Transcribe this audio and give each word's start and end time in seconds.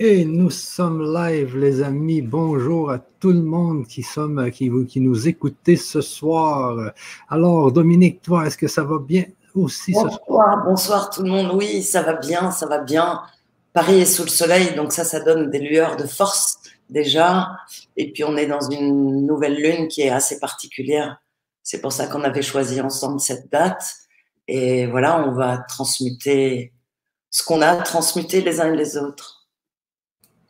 Et 0.00 0.24
nous 0.24 0.50
sommes 0.50 1.12
live, 1.12 1.56
les 1.56 1.82
amis. 1.82 2.22
Bonjour 2.22 2.92
à 2.92 3.00
tout 3.00 3.32
le 3.32 3.42
monde 3.42 3.84
qui, 3.84 4.04
sommes, 4.04 4.48
qui, 4.52 4.70
qui 4.86 5.00
nous 5.00 5.26
écoutez 5.26 5.74
ce 5.74 6.00
soir. 6.00 6.92
Alors, 7.28 7.72
Dominique, 7.72 8.22
toi, 8.22 8.46
est-ce 8.46 8.56
que 8.56 8.68
ça 8.68 8.84
va 8.84 9.00
bien 9.00 9.24
aussi 9.56 9.92
ce 9.94 10.08
soir? 10.08 10.62
Bonsoir 10.64 11.10
tout 11.10 11.24
le 11.24 11.30
monde. 11.30 11.50
Oui, 11.52 11.82
ça 11.82 12.02
va 12.02 12.12
bien, 12.12 12.52
ça 12.52 12.66
va 12.66 12.78
bien. 12.78 13.22
Paris 13.72 14.02
est 14.02 14.06
sous 14.06 14.22
le 14.22 14.28
soleil, 14.28 14.76
donc 14.76 14.92
ça, 14.92 15.02
ça 15.02 15.18
donne 15.18 15.50
des 15.50 15.58
lueurs 15.58 15.96
de 15.96 16.06
force 16.06 16.58
déjà. 16.88 17.48
Et 17.96 18.12
puis, 18.12 18.22
on 18.22 18.36
est 18.36 18.46
dans 18.46 18.70
une 18.70 19.26
nouvelle 19.26 19.56
lune 19.56 19.88
qui 19.88 20.02
est 20.02 20.10
assez 20.10 20.38
particulière. 20.38 21.20
C'est 21.64 21.80
pour 21.80 21.90
ça 21.90 22.06
qu'on 22.06 22.22
avait 22.22 22.42
choisi 22.42 22.80
ensemble 22.80 23.18
cette 23.18 23.50
date. 23.50 23.82
Et 24.46 24.86
voilà, 24.86 25.26
on 25.26 25.32
va 25.32 25.58
transmuter 25.58 26.72
ce 27.30 27.42
qu'on 27.42 27.62
a 27.62 27.74
transmuté 27.78 28.42
les 28.42 28.60
uns 28.60 28.72
et 28.72 28.76
les 28.76 28.96
autres. 28.96 29.37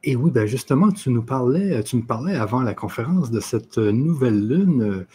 Et 0.04 0.14
oui, 0.16 0.30
ben 0.30 0.46
justement, 0.46 0.92
tu 0.92 1.10
nous 1.10 1.24
parlais, 1.24 1.82
tu 1.82 1.96
nous 1.96 2.06
parlais 2.06 2.36
avant 2.36 2.62
la 2.62 2.74
conférence 2.74 3.30
de 3.30 3.40
cette 3.40 3.78
nouvelle 3.78 4.46
lune. 4.46 5.06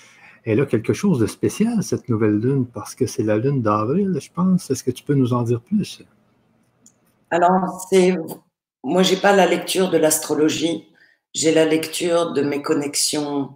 Elle 0.43 0.59
a 0.59 0.65
quelque 0.65 0.91
chose 0.91 1.19
de 1.19 1.25
spécial, 1.25 1.81
cette 1.83 2.09
nouvelle 2.09 2.37
lune, 2.37 2.65
parce 2.65 2.95
que 2.95 3.07
c'est 3.07 3.23
la 3.23 3.37
lune 3.37 3.61
d'avril, 3.61 4.17
je 4.19 4.29
pense. 4.29 4.69
Est-ce 4.69 4.83
que 4.83 4.91
tu 4.91 5.03
peux 5.03 5.13
nous 5.13 5.33
en 5.33 5.43
dire 5.43 5.61
plus? 5.61 6.03
Alors, 7.29 7.87
c'est 7.89 8.17
moi, 8.83 9.01
j'ai 9.01 9.15
pas 9.15 9.33
la 9.33 9.45
lecture 9.45 9.89
de 9.89 9.97
l'astrologie, 9.97 10.89
j'ai 11.33 11.53
la 11.53 11.63
lecture 11.63 12.33
de 12.33 12.41
mes 12.41 12.61
connexions 12.61 13.55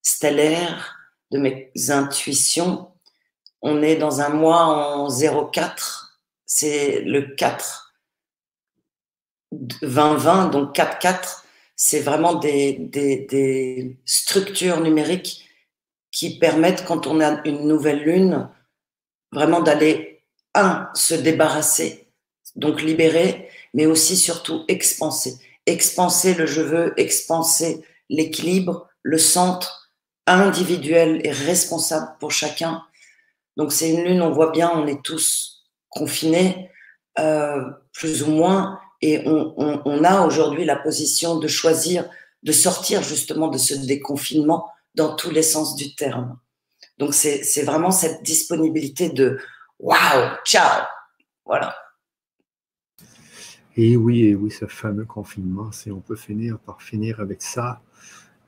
stellaires, 0.00 0.96
de 1.32 1.38
mes 1.38 1.72
intuitions. 1.88 2.88
On 3.60 3.82
est 3.82 3.96
dans 3.96 4.20
un 4.20 4.28
mois 4.28 4.62
en 4.62 5.08
04, 5.50 6.20
c'est 6.46 7.02
le 7.02 7.34
4 7.34 7.89
2020, 9.52 10.48
donc 10.48 10.74
4-4, 10.74 11.42
c'est 11.76 12.00
vraiment 12.00 12.34
des, 12.34 12.74
des, 12.74 13.26
des, 13.30 13.96
structures 14.04 14.80
numériques 14.80 15.48
qui 16.12 16.38
permettent, 16.38 16.84
quand 16.84 17.06
on 17.06 17.20
a 17.20 17.40
une 17.46 17.66
nouvelle 17.66 18.02
lune, 18.02 18.48
vraiment 19.32 19.60
d'aller, 19.60 20.22
un, 20.54 20.90
se 20.94 21.14
débarrasser, 21.14 22.08
donc 22.56 22.82
libérer, 22.82 23.48
mais 23.72 23.86
aussi 23.86 24.16
surtout 24.16 24.64
expanser. 24.68 25.36
Expanser 25.66 26.34
le 26.34 26.46
je 26.46 26.60
veux, 26.60 26.92
expanser 26.96 27.84
l'équilibre, 28.08 28.88
le 29.02 29.18
centre 29.18 29.92
individuel 30.26 31.20
et 31.24 31.30
responsable 31.30 32.16
pour 32.18 32.32
chacun. 32.32 32.82
Donc 33.56 33.72
c'est 33.72 33.90
une 33.90 34.04
lune, 34.04 34.22
on 34.22 34.32
voit 34.32 34.50
bien, 34.50 34.70
on 34.74 34.86
est 34.86 35.02
tous 35.02 35.64
confinés, 35.88 36.70
euh, 37.18 37.62
plus 37.92 38.22
ou 38.22 38.30
moins, 38.30 38.80
et 39.02 39.22
on, 39.26 40.04
a 40.04 40.26
aujourd'hui 40.26 40.64
la 40.64 40.76
position 40.76 41.38
de 41.38 41.48
choisir 41.48 42.08
de 42.42 42.52
sortir 42.52 43.02
justement 43.02 43.48
de 43.48 43.58
ce 43.58 43.74
déconfinement 43.74 44.68
dans 44.94 45.14
tous 45.14 45.30
les 45.30 45.42
sens 45.42 45.76
du 45.76 45.94
terme. 45.94 46.38
Donc 46.98 47.14
c'est 47.14 47.62
vraiment 47.62 47.90
cette 47.90 48.22
disponibilité 48.22 49.08
de 49.08 49.38
waouh, 49.78 50.36
ciao, 50.44 50.84
voilà. 51.44 51.74
Et 53.76 53.96
oui, 53.96 54.24
et 54.24 54.34
oui, 54.34 54.50
ce 54.50 54.66
fameux 54.66 55.06
confinement, 55.06 55.72
si 55.72 55.90
on 55.90 56.00
peut 56.00 56.16
finir 56.16 56.58
par 56.58 56.82
finir 56.82 57.20
avec 57.20 57.40
ça, 57.40 57.80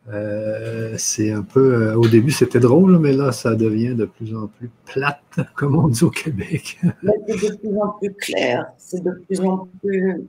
euh, 0.08 0.95
c'est 0.98 1.30
un 1.30 1.42
peu, 1.42 1.75
euh, 1.75 1.97
au 1.97 2.08
début 2.08 2.33
c'était 2.33 2.58
drôle, 2.58 2.98
mais 2.98 3.12
là 3.12 3.30
ça 3.30 3.55
devient 3.55 3.95
de 3.95 4.05
plus 4.05 4.34
en 4.36 4.48
plus 4.48 4.69
plate, 4.84 5.23
comme 5.55 5.77
on 5.77 5.89
dit 5.89 6.03
au 6.03 6.11
Québec. 6.11 6.80
c'est 6.83 7.50
de 7.50 7.56
plus 7.56 7.78
en 7.78 7.89
plus 7.91 8.14
clair, 8.14 8.67
c'est 8.78 9.03
de 9.03 9.12
plus 9.27 9.41
en 9.41 9.69
plus 9.80 10.28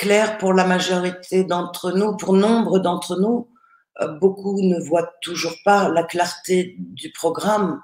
clair 0.00 0.38
pour 0.38 0.54
la 0.54 0.64
majorité 0.64 1.44
d'entre 1.44 1.92
nous, 1.92 2.16
pour 2.16 2.32
nombre 2.32 2.78
d'entre 2.78 3.20
nous. 3.20 3.50
Euh, 4.00 4.08
beaucoup 4.18 4.62
ne 4.62 4.80
voient 4.80 5.12
toujours 5.20 5.54
pas 5.62 5.90
la 5.90 6.02
clarté 6.04 6.76
du 6.78 7.12
programme, 7.12 7.82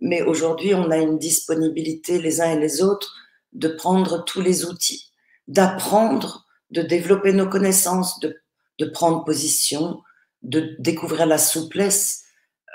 mais 0.00 0.22
aujourd'hui, 0.22 0.74
on 0.74 0.90
a 0.90 0.96
une 0.96 1.18
disponibilité 1.18 2.18
les 2.18 2.40
uns 2.40 2.52
et 2.52 2.58
les 2.58 2.80
autres 2.80 3.14
de 3.52 3.68
prendre 3.68 4.24
tous 4.24 4.40
les 4.40 4.64
outils, 4.64 5.12
d'apprendre, 5.46 6.46
de 6.70 6.80
développer 6.80 7.34
nos 7.34 7.48
connaissances, 7.48 8.18
de, 8.20 8.86
prendre 8.94 9.24
position, 9.24 10.00
de 10.40 10.74
découvrir 10.78 11.26
la 11.26 11.36
souplesse, 11.36 12.22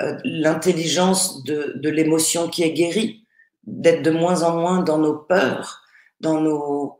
euh, 0.02 0.18
l'intelligence 0.24 1.44
de 1.44 1.90
l'émotion 1.90 2.48
qui 2.48 2.62
est 2.62 2.74
guérie, 2.74 3.26
d'être 3.64 4.04
de 4.04 4.12
moins 4.12 4.44
en 4.44 4.56
moins 4.56 4.84
dans 4.84 5.00
nos 5.00 5.16
peurs, 5.16 5.82
dans 6.20 6.40
nos, 6.40 7.00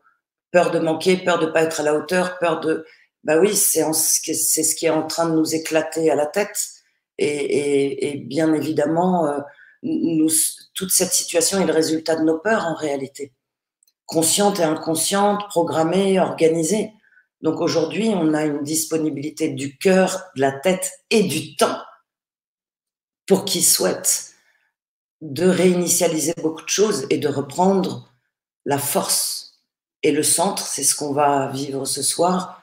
peur 0.54 0.70
de 0.72 0.80
manquer, 0.80 1.18
peur 1.18 1.40
de 1.40 1.48
pas 1.48 1.64
être 1.64 1.82
à 1.82 1.84
la 1.84 1.96
hauteur, 1.96 2.38
peur 2.38 2.62
de, 2.62 2.86
bah 3.24 3.40
oui, 3.40 3.56
c'est 3.56 3.84
ce 3.92 4.76
qui 4.76 4.86
est 4.86 4.92
en 4.92 5.08
train 5.08 5.28
de 5.28 5.36
nous 5.36 5.56
éclater 5.56 6.12
à 6.12 6.16
la 6.16 6.28
tête. 6.28 6.70
Et, 7.18 8.24
bien 8.28 8.54
évidemment, 8.54 9.28
euh, 9.28 9.40
toute 10.76 10.92
cette 10.92 11.12
situation 11.12 11.60
est 11.60 11.66
le 11.66 11.74
résultat 11.74 12.16
de 12.16 12.24
nos 12.24 12.38
peurs 12.38 12.68
en 12.68 12.76
réalité, 12.76 13.34
consciente 14.06 14.60
et 14.60 14.64
inconsciente, 14.64 15.48
programmée, 15.50 16.20
organisée. 16.20 16.92
Donc 17.42 17.60
aujourd'hui, 17.60 18.10
on 18.10 18.34
a 18.36 18.46
une 18.46 18.62
disponibilité 18.62 19.50
du 19.50 19.78
cœur, 19.78 20.24
de 20.36 20.42
la 20.42 20.52
tête 20.52 20.92
et 21.10 21.24
du 21.24 21.56
temps 21.56 21.82
pour 23.26 23.44
qui 23.44 23.64
souhaite 23.64 24.34
de 25.22 25.48
réinitialiser 25.48 26.34
beaucoup 26.42 26.64
de 26.64 26.70
choses 26.70 27.08
et 27.10 27.18
de 27.18 27.28
reprendre 27.28 28.14
la 28.66 28.78
force 28.78 29.43
et 30.04 30.12
le 30.12 30.24
centre, 30.24 30.66
c'est 30.66 30.84
ce 30.84 30.96
qu'on 30.96 31.14
va 31.14 31.48
vivre 31.48 31.86
ce 31.86 32.04
soir, 32.04 32.62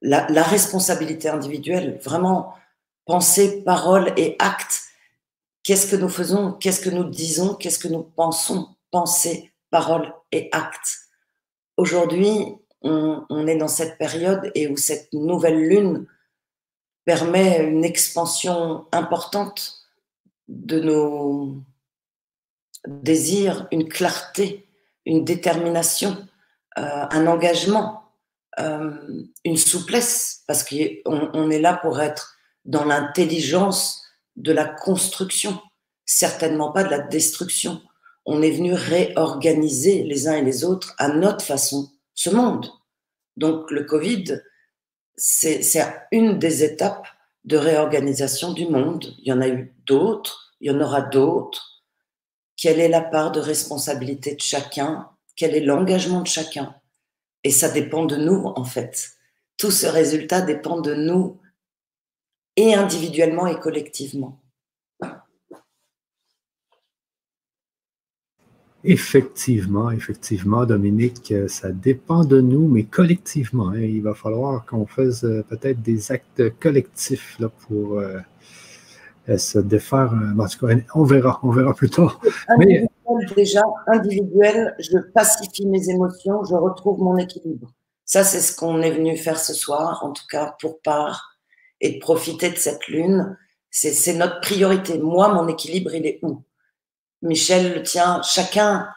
la, 0.00 0.42
responsabilité 0.42 1.28
individuelle, 1.28 1.98
vraiment 2.02 2.54
pensée, 3.04 3.62
parole 3.62 4.12
et 4.16 4.36
acte. 4.38 4.84
Qu'est-ce 5.62 5.86
que 5.86 5.96
nous 5.96 6.08
faisons? 6.08 6.52
Qu'est-ce 6.52 6.80
que 6.80 6.90
nous 6.90 7.04
disons? 7.04 7.54
Qu'est-ce 7.54 7.78
que 7.78 7.88
nous 7.88 8.02
pensons? 8.02 8.68
Pensée, 8.90 9.52
parole 9.70 10.12
et 10.32 10.48
acte. 10.52 10.98
Aujourd'hui, 11.76 12.54
on, 12.80 13.46
est 13.46 13.56
dans 13.56 13.68
cette 13.68 13.98
période 13.98 14.50
et 14.54 14.68
où 14.68 14.76
cette 14.76 15.12
nouvelle 15.12 15.68
lune 15.68 16.06
permet 17.04 17.64
une 17.64 17.84
expansion 17.84 18.86
importante 18.92 19.84
de 20.46 20.80
nos 20.80 21.56
désirs, 22.86 23.66
une 23.72 23.88
clarté, 23.88 24.66
une 25.04 25.24
détermination 25.24 26.16
un 26.78 27.26
engagement, 27.26 28.04
euh, 28.58 28.90
une 29.44 29.56
souplesse, 29.56 30.42
parce 30.46 30.64
qu'on 30.64 31.30
on 31.32 31.50
est 31.50 31.60
là 31.60 31.74
pour 31.74 32.00
être 32.00 32.36
dans 32.64 32.84
l'intelligence 32.84 34.02
de 34.36 34.52
la 34.52 34.64
construction, 34.64 35.60
certainement 36.04 36.72
pas 36.72 36.84
de 36.84 36.90
la 36.90 36.98
destruction. 36.98 37.80
On 38.26 38.42
est 38.42 38.50
venu 38.50 38.74
réorganiser 38.74 40.02
les 40.04 40.28
uns 40.28 40.36
et 40.36 40.42
les 40.42 40.64
autres 40.64 40.94
à 40.98 41.08
notre 41.08 41.44
façon 41.44 41.90
ce 42.14 42.30
monde. 42.30 42.68
Donc 43.36 43.70
le 43.70 43.84
Covid, 43.84 44.42
c'est 45.16 45.62
une 46.12 46.38
des 46.38 46.64
étapes 46.64 47.06
de 47.44 47.56
réorganisation 47.56 48.52
du 48.52 48.66
monde. 48.66 49.14
Il 49.18 49.28
y 49.28 49.32
en 49.32 49.40
a 49.40 49.48
eu 49.48 49.74
d'autres, 49.86 50.52
il 50.60 50.70
y 50.70 50.74
en 50.74 50.80
aura 50.80 51.00
d'autres. 51.00 51.84
Quelle 52.56 52.80
est 52.80 52.88
la 52.88 53.00
part 53.00 53.32
de 53.32 53.40
responsabilité 53.40 54.34
de 54.34 54.40
chacun 54.40 55.08
quel 55.38 55.54
est 55.54 55.60
l'engagement 55.64 56.20
de 56.20 56.26
chacun. 56.26 56.74
Et 57.44 57.50
ça 57.50 57.70
dépend 57.70 58.04
de 58.04 58.16
nous, 58.16 58.44
en 58.44 58.64
fait. 58.64 59.12
Tout 59.56 59.70
ce 59.70 59.86
résultat 59.86 60.42
dépend 60.42 60.80
de 60.80 60.94
nous, 60.94 61.40
et 62.56 62.74
individuellement 62.74 63.46
et 63.46 63.58
collectivement. 63.60 64.42
Effectivement, 68.82 69.90
effectivement, 69.92 70.66
Dominique, 70.66 71.32
ça 71.46 71.70
dépend 71.70 72.24
de 72.24 72.40
nous, 72.40 72.66
mais 72.66 72.84
collectivement. 72.84 73.68
Hein. 73.68 73.80
il 73.80 74.02
va 74.02 74.14
falloir 74.14 74.66
qu'on 74.66 74.86
fasse 74.86 75.22
euh, 75.24 75.44
peut-être 75.48 75.82
des 75.82 76.10
actes 76.10 76.50
collectifs 76.58 77.36
là, 77.38 77.48
pour 77.48 77.98
euh, 77.98 78.18
euh, 79.28 79.38
se 79.38 79.58
défaire. 79.58 80.12
on 80.94 81.04
verra, 81.04 81.38
on 81.44 81.50
verra 81.50 81.74
plus 81.74 81.90
tard. 81.90 82.20
Mais, 82.58 82.88
déjà 83.34 83.62
individuel, 83.86 84.74
je 84.78 84.98
pacifie 84.98 85.66
mes 85.66 85.88
émotions, 85.88 86.44
je 86.44 86.54
retrouve 86.54 87.00
mon 87.00 87.16
équilibre. 87.16 87.72
Ça, 88.04 88.24
c'est 88.24 88.40
ce 88.40 88.56
qu'on 88.56 88.80
est 88.80 88.90
venu 88.90 89.16
faire 89.16 89.38
ce 89.38 89.52
soir, 89.52 90.04
en 90.04 90.12
tout 90.12 90.26
cas 90.30 90.56
pour 90.60 90.80
part, 90.80 91.38
et 91.80 91.92
de 91.94 91.98
profiter 91.98 92.50
de 92.50 92.56
cette 92.56 92.86
lune. 92.88 93.36
C'est 93.70 94.14
notre 94.14 94.40
priorité. 94.40 94.98
Moi, 94.98 95.28
mon 95.28 95.46
équilibre, 95.46 95.94
il 95.94 96.06
est 96.06 96.18
où? 96.22 96.42
Michel 97.22 97.74
le 97.74 97.82
tient. 97.82 98.22
Chacun, 98.22 98.88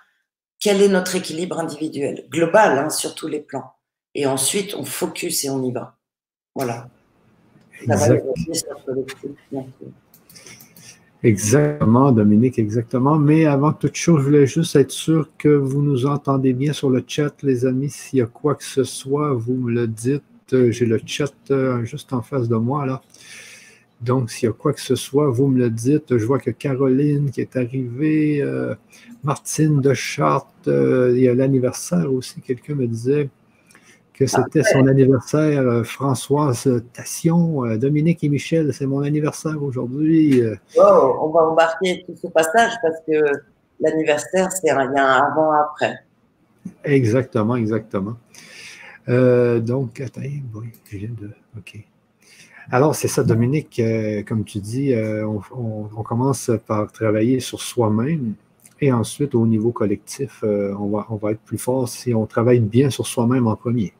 quel 0.59 0.81
est 0.81 0.87
notre 0.87 1.15
équilibre 1.15 1.59
individuel? 1.59 2.25
Global, 2.29 2.77
hein, 2.79 2.89
sur 2.89 3.13
tous 3.13 3.27
les 3.27 3.41
plans. 3.41 3.73
Et 4.15 4.25
ensuite, 4.25 4.75
on 4.75 4.85
focus 4.85 5.43
et 5.43 5.49
on 5.49 5.61
y 5.63 5.71
va. 5.71 5.97
Voilà. 6.55 6.87
Exactement, 11.23 12.11
Dominique, 12.11 12.57
exactement. 12.57 13.19
Mais 13.19 13.45
avant 13.45 13.73
toute 13.73 13.95
chose, 13.95 14.21
je 14.21 14.25
voulais 14.25 14.47
juste 14.47 14.75
être 14.75 14.91
sûr 14.91 15.29
que 15.37 15.49
vous 15.49 15.83
nous 15.83 16.07
entendez 16.07 16.53
bien 16.53 16.73
sur 16.73 16.89
le 16.89 17.03
chat, 17.05 17.35
les 17.43 17.65
amis. 17.65 17.91
S'il 17.91 18.19
y 18.19 18.21
a 18.23 18.25
quoi 18.25 18.55
que 18.55 18.63
ce 18.63 18.83
soit, 18.83 19.33
vous 19.33 19.53
me 19.53 19.71
le 19.71 19.87
dites. 19.87 20.23
J'ai 20.51 20.85
le 20.85 20.99
chat 21.05 21.31
euh, 21.51 21.85
juste 21.85 22.11
en 22.11 22.21
face 22.21 22.49
de 22.49 22.55
moi, 22.55 22.85
là. 22.87 23.01
Donc, 24.01 24.31
s'il 24.31 24.47
y 24.47 24.49
a 24.49 24.53
quoi 24.53 24.73
que 24.73 24.81
ce 24.81 24.95
soit, 24.95 25.29
vous 25.29 25.47
me 25.47 25.59
le 25.59 25.69
dites. 25.69 26.17
Je 26.17 26.25
vois 26.25 26.39
que 26.39 26.49
Caroline 26.49 27.29
qui 27.29 27.41
est 27.41 27.55
arrivée, 27.55 28.41
euh, 28.41 28.73
Martine 29.23 29.79
de 29.79 29.93
Chartres, 29.93 30.47
euh, 30.67 31.13
il 31.15 31.21
y 31.21 31.27
a 31.29 31.35
l'anniversaire 31.35 32.11
aussi. 32.11 32.41
Quelqu'un 32.41 32.73
me 32.73 32.87
disait 32.87 33.29
que 34.25 34.27
c'était 34.27 34.63
son 34.63 34.87
anniversaire. 34.87 35.61
Euh, 35.61 35.83
Françoise 35.83 36.69
Tassion, 36.93 37.77
Dominique 37.77 38.23
et 38.23 38.29
Michel, 38.29 38.73
c'est 38.73 38.85
mon 38.85 39.01
anniversaire 39.01 39.61
aujourd'hui. 39.61 40.41
Oh, 40.77 41.17
on 41.21 41.29
va 41.29 41.41
embarquer 41.41 42.03
tout 42.05 42.15
ce 42.15 42.27
passage 42.27 42.73
parce 42.81 42.97
que 43.07 43.31
l'anniversaire, 43.79 44.51
c'est 44.51 44.71
rien 44.71 44.95
avant-après. 44.95 45.99
Exactement, 46.83 47.55
exactement. 47.55 48.15
donc, 49.07 50.01
attends, 50.01 50.21
je 50.91 50.97
viens 50.97 51.09
de. 51.19 51.31
OK. 51.57 51.85
Alors, 52.69 52.95
c'est 52.95 53.07
ça, 53.07 53.23
Dominique, 53.23 53.79
euh, 53.79 54.23
comme 54.23 54.45
tu 54.45 54.59
dis, 54.59 54.93
euh, 54.93 55.27
on, 55.51 56.03
commence 56.03 56.51
par 56.67 56.91
travailler 56.91 57.39
sur 57.39 57.61
soi-même 57.61 58.35
et 58.79 58.91
ensuite, 58.91 59.35
au 59.35 59.45
niveau 59.45 59.71
collectif, 59.71 60.41
euh, 60.43 60.73
on, 60.79 60.89
va, 60.89 61.05
on 61.09 61.15
va 61.15 61.31
être 61.31 61.41
plus 61.41 61.57
fort 61.57 61.87
si 61.87 62.13
on 62.13 62.25
travaille 62.25 62.59
bien 62.59 62.89
sur 62.89 63.05
soi-même 63.05 63.47
en 63.47 63.55
premier. 63.55 63.93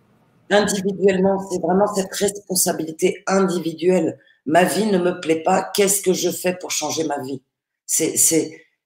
Individuellement, 0.51 1.39
c'est 1.49 1.61
vraiment 1.61 1.87
cette 1.87 2.13
responsabilité 2.13 3.23
individuelle. 3.25 4.19
Ma 4.45 4.63
vie 4.63 4.85
ne 4.85 4.97
me 4.97 5.19
plaît 5.19 5.43
pas, 5.43 5.71
qu'est-ce 5.73 6.01
que 6.01 6.13
je 6.13 6.29
fais 6.29 6.55
pour 6.55 6.71
changer 6.71 7.05
ma 7.05 7.19
vie? 7.21 7.41
C'est 7.85 8.17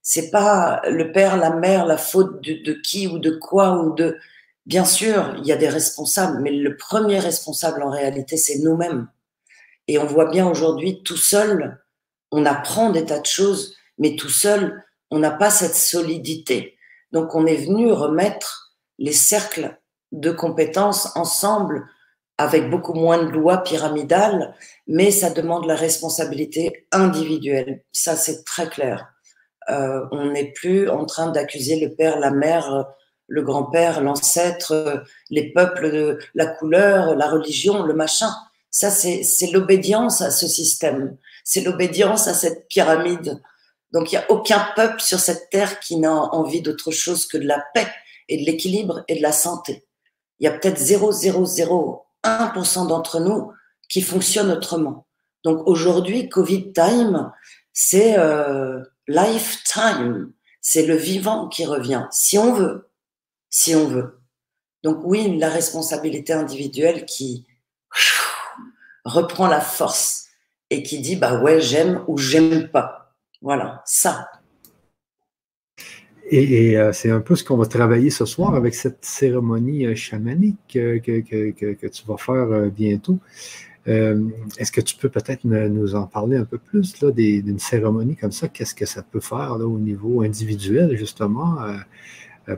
c'est 0.07 0.29
pas 0.29 0.83
le 0.87 1.11
père, 1.11 1.35
la 1.35 1.49
mère, 1.49 1.87
la 1.87 1.97
faute 1.97 2.43
de, 2.43 2.63
de 2.63 2.73
qui 2.73 3.07
ou 3.07 3.17
de 3.17 3.31
quoi 3.31 3.81
ou 3.81 3.95
de. 3.95 4.17
Bien 4.67 4.85
sûr, 4.85 5.33
il 5.39 5.47
y 5.47 5.51
a 5.51 5.57
des 5.57 5.67
responsables, 5.67 6.41
mais 6.41 6.51
le 6.51 6.77
premier 6.77 7.17
responsable 7.17 7.81
en 7.81 7.89
réalité, 7.89 8.37
c'est 8.37 8.59
nous-mêmes. 8.59 9.07
Et 9.87 9.97
on 9.97 10.05
voit 10.05 10.29
bien 10.29 10.47
aujourd'hui, 10.47 11.01
tout 11.03 11.17
seul, 11.17 11.83
on 12.31 12.45
apprend 12.45 12.91
des 12.91 13.05
tas 13.05 13.19
de 13.19 13.25
choses, 13.25 13.75
mais 13.97 14.15
tout 14.15 14.29
seul, 14.29 14.83
on 15.09 15.19
n'a 15.19 15.31
pas 15.31 15.49
cette 15.49 15.75
solidité. 15.75 16.77
Donc 17.11 17.33
on 17.33 17.45
est 17.45 17.65
venu 17.65 17.91
remettre 17.91 18.75
les 18.99 19.13
cercles 19.13 19.75
de 20.15 20.31
compétences 20.31 21.15
ensemble 21.15 21.87
avec 22.37 22.69
beaucoup 22.69 22.93
moins 22.93 23.23
de 23.23 23.29
lois 23.29 23.63
pyramidales, 23.63 24.55
mais 24.87 25.11
ça 25.11 25.29
demande 25.29 25.65
la 25.65 25.75
responsabilité 25.75 26.87
individuelle. 26.91 27.83
Ça, 27.91 28.15
c'est 28.15 28.43
très 28.43 28.67
clair. 28.67 29.13
Euh, 29.69 30.05
on 30.11 30.31
n'est 30.31 30.51
plus 30.51 30.89
en 30.89 31.05
train 31.05 31.31
d'accuser 31.31 31.79
le 31.79 31.95
père, 31.95 32.19
la 32.19 32.31
mère, 32.31 32.85
le 33.27 33.41
grand-père, 33.41 34.01
l'ancêtre, 34.01 35.03
les 35.29 35.51
peuples, 35.53 36.17
la 36.33 36.45
couleur, 36.45 37.15
la 37.15 37.27
religion, 37.27 37.83
le 37.83 37.93
machin. 37.93 38.29
Ça, 38.69 38.89
c'est 38.91 39.51
l'obédience 39.51 40.21
à 40.21 40.31
ce 40.31 40.47
système. 40.47 41.17
C'est 41.43 41.61
l'obédience 41.61 42.27
à 42.27 42.33
cette 42.33 42.67
pyramide. 42.67 43.41
Donc, 43.93 44.11
il 44.11 44.15
n'y 44.15 44.21
a 44.21 44.29
aucun 44.29 44.67
peuple 44.75 44.99
sur 44.99 45.19
cette 45.19 45.49
terre 45.49 45.79
qui 45.79 45.95
n'a 45.95 46.11
envie 46.11 46.61
d'autre 46.61 46.91
chose 46.91 47.25
que 47.27 47.37
de 47.37 47.47
la 47.47 47.63
paix 47.73 47.87
et 48.27 48.37
de 48.37 48.45
l'équilibre 48.45 49.03
et 49.07 49.15
de 49.15 49.21
la 49.21 49.31
santé. 49.31 49.84
Il 50.39 50.45
y 50.45 50.47
a 50.47 50.51
peut-être 50.51 50.79
0,001% 50.79 52.87
d'entre 52.87 53.19
nous 53.19 53.51
qui 53.89 54.01
fonctionnent 54.01 54.51
autrement. 54.51 55.07
Donc, 55.43 55.67
aujourd'hui, 55.67 56.29
Covid 56.29 56.71
time, 56.73 57.31
c'est 57.73 58.17
euh, 58.17 58.81
lifetime. 59.07 60.31
C'est 60.61 60.85
le 60.85 60.95
vivant 60.95 61.47
qui 61.47 61.65
revient, 61.65 62.07
si 62.11 62.37
on 62.37 62.53
veut. 62.53 62.89
Si 63.49 63.75
on 63.75 63.87
veut. 63.87 64.19
Donc, 64.83 64.99
oui, 65.03 65.37
la 65.37 65.49
responsabilité 65.49 66.33
individuelle 66.33 67.05
qui 67.05 67.47
reprend 69.05 69.47
la 69.47 69.61
force 69.61 70.25
et 70.69 70.83
qui 70.83 70.99
dit 70.99 71.15
bah 71.15 71.41
ouais 71.41 71.61
j'aime 71.61 72.03
ou 72.07 72.17
j'aime 72.17 72.69
pas. 72.69 73.13
Voilà, 73.41 73.81
ça. 73.85 74.29
Et, 76.29 76.77
euh, 76.77 76.91
c'est 76.91 77.11
un 77.11 77.21
peu 77.21 77.35
ce 77.35 77.43
qu'on 77.43 77.57
va 77.57 77.65
travailler 77.65 78.09
ce 78.09 78.25
soir 78.25 78.55
avec 78.55 78.73
cette 78.73 79.03
cérémonie 79.05 79.85
euh, 79.85 79.95
chamanique 79.95 80.57
que, 80.73 80.97
que, 80.97 81.87
tu 81.87 82.05
vas 82.07 82.17
faire 82.17 82.51
euh, 82.51 82.69
bientôt. 82.69 83.19
Est-ce 83.85 84.71
que 84.71 84.81
tu 84.81 84.95
peux 84.95 85.09
peut-être 85.09 85.43
nous 85.43 85.93
en 85.93 86.07
parler 86.07 86.37
un 86.37 86.43
peu 86.43 86.57
plus 86.57 86.95
d'une 87.03 87.59
cérémonie 87.59 88.15
comme 88.15 88.31
ça? 88.31 88.47
Qu'est-ce 88.47 88.73
que 88.73 88.87
ça 88.87 89.03
peut 89.03 89.19
faire 89.19 89.59
là, 89.59 89.65
au 89.65 89.77
niveau 89.77 90.21
individuel, 90.21 90.97
justement? 90.97 91.57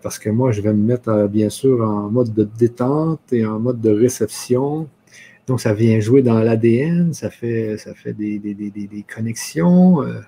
parce 0.02 0.20
que 0.20 0.30
moi, 0.30 0.54
je 0.54 0.62
vais 0.62 0.74
me 0.74 0.86
mettre, 0.86 1.28
bien 1.28 1.50
sûr, 1.50 1.82
en 1.82 2.10
mode 2.10 2.34
de 2.34 2.48
détente 2.58 3.22
et 3.34 3.46
en 3.46 3.60
mode 3.60 3.82
de 3.82 3.90
réception 3.90 4.88
donc, 5.48 5.62
ça 5.62 5.74
vient 5.74 6.00
jouer 6.02 6.22
dans 6.22 6.40
l'ADN, 6.40 7.14
ça 7.14 7.30
fait, 7.30 7.78
ça 7.78 7.94
fait 7.94 8.12
des, 8.12 8.38
des, 8.38 8.54
des, 8.54 8.70
des 8.70 9.04
connexions. 9.04 10.04
Euh. 10.04 10.20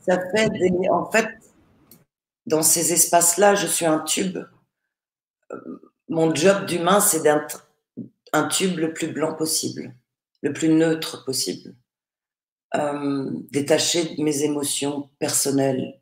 Ça 0.00 0.18
fait 0.34 0.50
des. 0.50 0.72
En 0.90 1.08
fait, 1.08 1.28
dans 2.48 2.62
ces 2.62 2.94
espaces-là, 2.94 3.54
je 3.54 3.66
suis 3.66 3.84
un 3.84 4.00
tube. 4.00 4.38
Euh, 5.52 5.80
mon 6.08 6.34
job 6.34 6.64
d'humain, 6.64 6.98
c'est 6.98 7.20
d'être 7.20 7.70
un 8.32 8.48
tube 8.48 8.78
le 8.78 8.94
plus 8.94 9.08
blanc 9.08 9.34
possible, 9.34 9.94
le 10.42 10.54
plus 10.54 10.70
neutre 10.70 11.26
possible, 11.26 11.74
euh, 12.74 13.30
détaché 13.50 14.16
de 14.16 14.22
mes 14.22 14.44
émotions 14.44 15.10
personnelles. 15.18 16.00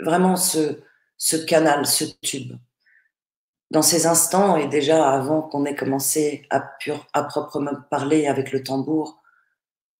Vraiment 0.00 0.36
ce, 0.36 0.76
canal, 1.46 1.86
ce 1.86 2.04
tube 2.20 2.52
dans 3.70 3.82
ces 3.82 4.06
instants, 4.06 4.56
et 4.56 4.66
déjà 4.66 5.08
avant 5.10 5.42
qu'on 5.42 5.64
ait 5.64 5.76
commencé 5.76 6.46
à 6.50 7.22
proprement 7.22 7.76
parler 7.88 8.26
avec 8.26 8.52
le 8.52 8.62
tambour, 8.62 9.22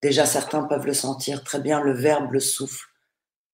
déjà 0.03 0.27
certains 0.27 0.65
peuvent 0.65 0.87
le 0.87 0.93
sentir 0.93 1.45
très 1.45 1.61
bien, 1.61 1.81
le 1.81 1.93
verbe, 1.93 2.33
le 2.33 2.41
souffle. 2.41 2.89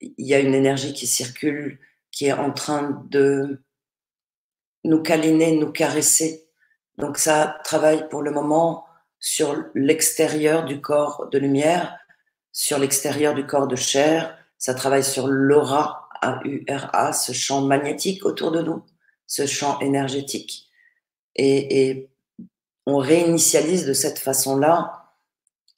Il 0.01 0.27
y 0.27 0.35
a 0.35 0.41
une 0.41 0.55
énergie 0.55 0.95
qui 0.95 1.07
circule, 1.07 1.79
qui 2.17 2.29
est 2.29 2.33
en 2.33 2.51
train 2.51 3.05
de 3.11 3.63
nous 4.85 5.03
câliner, 5.03 5.55
nous 5.59 5.71
caresser. 5.71 6.49
Donc 6.97 7.19
ça 7.19 7.59
travaille 7.63 8.09
pour 8.09 8.23
le 8.23 8.31
moment 8.31 8.87
sur 9.21 9.65
l'extérieur 9.75 10.65
du 10.65 10.81
corps 10.81 11.29
de 11.31 11.39
lumière, 11.39 11.95
sur 12.53 12.79
l'extérieur 12.79 13.35
du 13.35 13.45
corps 13.45 13.67
de 13.69 13.77
chair. 13.77 14.35
Ça 14.57 14.73
travaille 14.73 15.05
sur 15.05 15.29
l'aura, 15.29 16.09
A-U-R-A, 16.23 17.13
ce 17.13 17.33
champ 17.33 17.61
magnétique 17.61 18.25
autour 18.25 18.51
de 18.51 18.63
nous 18.63 18.83
ce 19.27 19.45
champ 19.45 19.79
énergétique. 19.81 20.71
Et, 21.35 22.09
on 22.89 22.99
réinitialise 22.99 23.85
de 23.85 23.93
cette 23.93 24.21
façon-là 24.21 25.11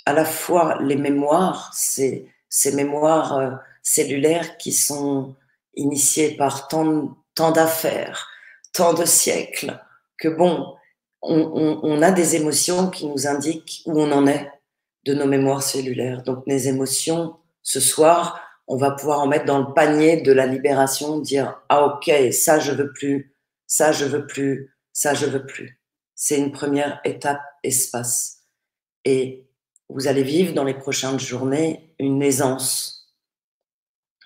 à 0.05 0.13
la 0.13 0.27
fois 0.27 0.79
les 0.83 0.97
mémoires, 0.97 1.73
ces, 1.73 2.31
mémoires 2.75 3.39
euh, 3.39 3.51
cellulaires 3.83 4.59
qui 4.59 4.73
sont 4.73 5.35
initiées 5.79 6.37
par 6.37 6.69
tant, 6.69 7.17
d'affaires, 7.53 8.29
tant 8.73 8.93
de 8.93 9.05
siècles, 9.05 9.81
que 10.19 10.29
bon, 10.29 10.75
on, 11.23 12.03
a 12.03 12.11
des 12.11 12.37
émotions 12.37 12.91
qui 12.91 13.07
nous 13.07 13.27
indiquent 13.27 13.83
où 13.87 14.01
on 14.01 14.13
en 14.13 14.27
est 14.27 14.51
de 15.05 15.15
nos 15.15 15.27
mémoires 15.27 15.63
cellulaires. 15.63 16.23
Donc 16.23 16.43
les 16.47 16.69
émotions, 16.69 17.37
ce 17.63 17.81
soir, 17.81 18.41
on 18.67 18.77
va 18.77 18.91
pouvoir 18.91 19.21
en 19.21 19.27
mettre 19.27 19.47
dans 19.47 19.61
le 19.61 19.73
panier 19.73 20.21
de 20.21 20.33
la 20.33 20.47
libération, 20.47 21.19
dire 21.19 21.61
ah 21.69 21.87
ok, 21.87 22.33
ça 22.33 22.59
je 22.61 22.73
veux 22.73 22.93
plus, 22.93 23.35
ça 23.67 23.93
je 23.93 24.05
veux 24.05 24.27
plus, 24.27 24.77
ça 24.93 25.15
je 25.15 25.27
veux 25.27 25.47
plus. 25.47 25.81
C'est 26.15 26.39
une 26.39 26.53
première 26.53 27.01
étape 27.05 27.41
espace. 27.63 28.43
Et 29.05 29.49
vous 29.89 30.07
allez 30.07 30.23
vivre 30.23 30.53
dans 30.53 30.65
les 30.65 30.75
prochaines 30.75 31.19
journées 31.19 31.95
une 31.99 32.23
aisance, 32.23 33.15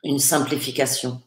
une 0.03 0.19
simplification. 0.19 1.23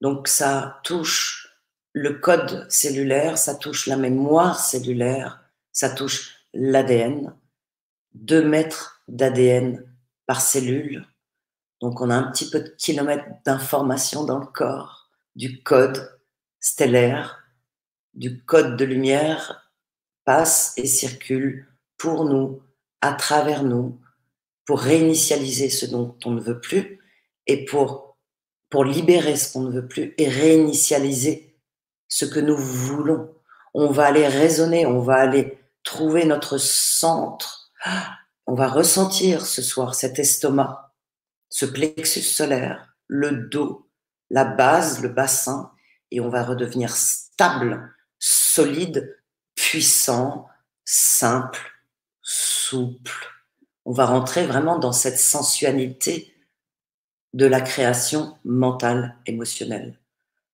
Donc 0.00 0.28
ça 0.28 0.80
touche 0.84 1.48
le 1.92 2.14
code 2.14 2.66
cellulaire, 2.70 3.38
ça 3.38 3.54
touche 3.54 3.86
la 3.86 3.96
mémoire 3.96 4.60
cellulaire, 4.60 5.42
ça 5.72 5.90
touche 5.90 6.36
l'ADN, 6.52 7.34
deux 8.12 8.44
mètres 8.46 9.02
d'ADN 9.08 9.84
par 10.26 10.40
cellule. 10.40 11.06
Donc 11.80 12.00
on 12.00 12.10
a 12.10 12.14
un 12.14 12.30
petit 12.30 12.50
peu 12.50 12.60
de 12.60 12.68
kilomètres 12.68 13.26
d'information 13.44 14.24
dans 14.24 14.38
le 14.38 14.46
corps, 14.46 15.10
du 15.34 15.62
code 15.62 16.18
stellaire, 16.60 17.44
du 18.14 18.42
code 18.44 18.76
de 18.76 18.84
lumière 18.84 19.70
passe 20.24 20.74
et 20.76 20.86
circule 20.86 21.68
pour 21.96 22.24
nous, 22.24 22.60
à 23.00 23.12
travers 23.12 23.62
nous, 23.62 23.98
pour 24.66 24.80
réinitialiser 24.80 25.70
ce 25.70 25.86
dont 25.86 26.16
on 26.24 26.32
ne 26.32 26.40
veut 26.40 26.60
plus 26.60 27.00
et 27.46 27.64
pour, 27.64 28.05
pour 28.70 28.84
libérer 28.84 29.36
ce 29.36 29.52
qu'on 29.52 29.62
ne 29.62 29.72
veut 29.72 29.86
plus 29.86 30.14
et 30.18 30.28
réinitialiser 30.28 31.56
ce 32.08 32.24
que 32.24 32.40
nous 32.40 32.56
voulons. 32.56 33.34
On 33.74 33.90
va 33.90 34.06
aller 34.06 34.26
raisonner, 34.26 34.86
on 34.86 35.00
va 35.00 35.16
aller 35.16 35.58
trouver 35.82 36.24
notre 36.24 36.58
centre. 36.58 37.72
On 38.46 38.54
va 38.54 38.68
ressentir 38.68 39.44
ce 39.44 39.62
soir 39.62 39.94
cet 39.94 40.18
estomac 40.18 40.86
ce 41.48 41.64
plexus 41.64 42.22
solaire, 42.22 42.94
le 43.06 43.32
dos, 43.32 43.88
la 44.30 44.44
base, 44.44 45.00
le 45.00 45.08
bassin, 45.08 45.72
et 46.10 46.20
on 46.20 46.28
va 46.28 46.44
redevenir 46.44 46.94
stable, 46.94 47.94
solide, 48.18 49.22
puissant, 49.54 50.48
simple, 50.84 51.72
souple. 52.20 53.26
On 53.84 53.92
va 53.92 54.06
rentrer 54.06 54.46
vraiment 54.46 54.78
dans 54.78 54.92
cette 54.92 55.18
sensualité 55.18 56.34
de 57.36 57.44
la 57.44 57.60
création 57.60 58.34
mentale, 58.46 59.14
émotionnelle. 59.26 59.98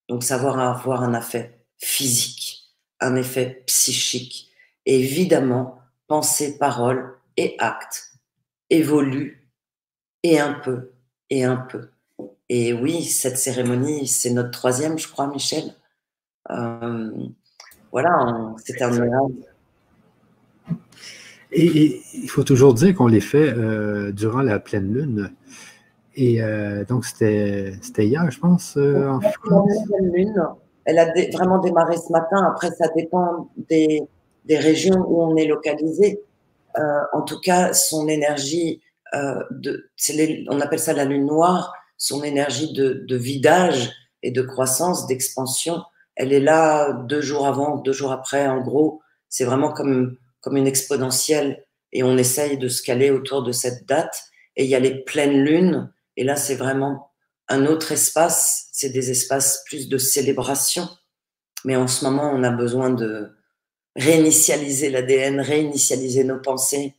Donc 0.08 0.24
savoir 0.24 0.58
avoir 0.58 1.04
un 1.04 1.14
effet 1.14 1.60
physique, 1.78 2.74
un 2.98 3.14
effet 3.14 3.62
psychique. 3.66 4.50
évidemment, 4.84 5.78
pensée, 6.08 6.58
parole 6.58 7.14
et 7.36 7.54
acte 7.60 8.14
évoluent 8.68 9.48
et 10.24 10.40
un 10.40 10.54
peu, 10.54 10.90
et 11.30 11.44
un 11.44 11.56
peu. 11.56 11.90
Et 12.48 12.72
oui, 12.72 13.04
cette 13.04 13.38
cérémonie, 13.38 14.08
c'est 14.08 14.30
notre 14.30 14.50
troisième, 14.50 14.98
je 14.98 15.06
crois, 15.06 15.28
Michel. 15.28 15.76
Euh, 16.50 17.12
voilà, 17.92 18.54
c'est 18.64 18.82
un 18.82 18.90
Et, 21.52 22.02
il 22.12 22.28
faut 22.28 22.42
toujours 22.42 22.74
dire 22.74 22.92
qu'on 22.96 23.06
les 23.06 23.20
fait 23.20 23.54
euh, 23.56 24.10
durant 24.10 24.42
la 24.42 24.58
pleine 24.58 24.92
lune. 24.92 25.32
Et 26.14 26.42
euh, 26.42 26.84
donc, 26.84 27.04
c'était 27.04 27.78
hier, 27.98 28.30
je 28.30 28.38
pense, 28.38 28.76
en 28.76 29.20
France. 29.20 29.70
Lune, 30.00 30.42
elle 30.84 30.98
a 30.98 31.12
vraiment 31.32 31.58
démarré 31.58 31.96
ce 31.96 32.12
matin. 32.12 32.44
Après, 32.50 32.70
ça 32.72 32.88
dépend 32.94 33.50
des, 33.56 34.02
des 34.44 34.58
régions 34.58 35.04
où 35.08 35.22
on 35.22 35.36
est 35.36 35.46
localisé. 35.46 36.20
en 37.12 37.22
tout 37.22 37.40
cas, 37.40 37.72
son 37.72 38.08
énergie, 38.08 38.80
de, 39.14 39.90
on 40.48 40.60
appelle 40.60 40.78
ça 40.78 40.92
la 40.92 41.04
lune 41.04 41.26
noire, 41.26 41.72
son 41.96 42.22
énergie 42.24 42.72
de, 42.72 43.04
de 43.06 43.16
vidage 43.16 43.92
et 44.22 44.30
de 44.30 44.42
croissance, 44.42 45.06
d'expansion, 45.06 45.82
elle 46.16 46.32
est 46.32 46.40
là 46.40 46.92
deux 46.92 47.20
jours 47.20 47.46
avant, 47.46 47.76
deux 47.76 47.92
jours 47.92 48.12
après. 48.12 48.46
En 48.46 48.60
gros, 48.60 49.00
c'est 49.28 49.44
vraiment 49.44 49.72
comme, 49.72 50.16
comme 50.40 50.56
une 50.56 50.66
exponentielle 50.66 51.64
et 51.92 52.02
on 52.02 52.16
essaye 52.16 52.58
de 52.58 52.68
se 52.68 52.82
caler 52.82 53.10
autour 53.10 53.42
de 53.42 53.52
cette 53.52 53.86
date. 53.86 54.24
Et 54.56 54.64
il 54.64 54.70
y 54.70 54.74
a 54.74 54.80
les 54.80 55.02
pleines 55.02 55.42
lunes 55.42 55.92
et 56.16 56.24
là, 56.24 56.36
c'est 56.36 56.54
vraiment 56.54 57.12
un 57.48 57.66
autre 57.66 57.92
espace. 57.92 58.68
C'est 58.72 58.90
des 58.90 59.10
espaces 59.10 59.62
plus 59.66 59.88
de 59.88 59.98
célébration. 59.98 60.88
Mais 61.64 61.76
en 61.76 61.86
ce 61.86 62.04
moment, 62.04 62.30
on 62.34 62.42
a 62.42 62.50
besoin 62.50 62.90
de 62.90 63.30
réinitialiser 63.96 64.90
l'ADN, 64.90 65.40
réinitialiser 65.40 66.24
nos 66.24 66.40
pensées, 66.40 66.96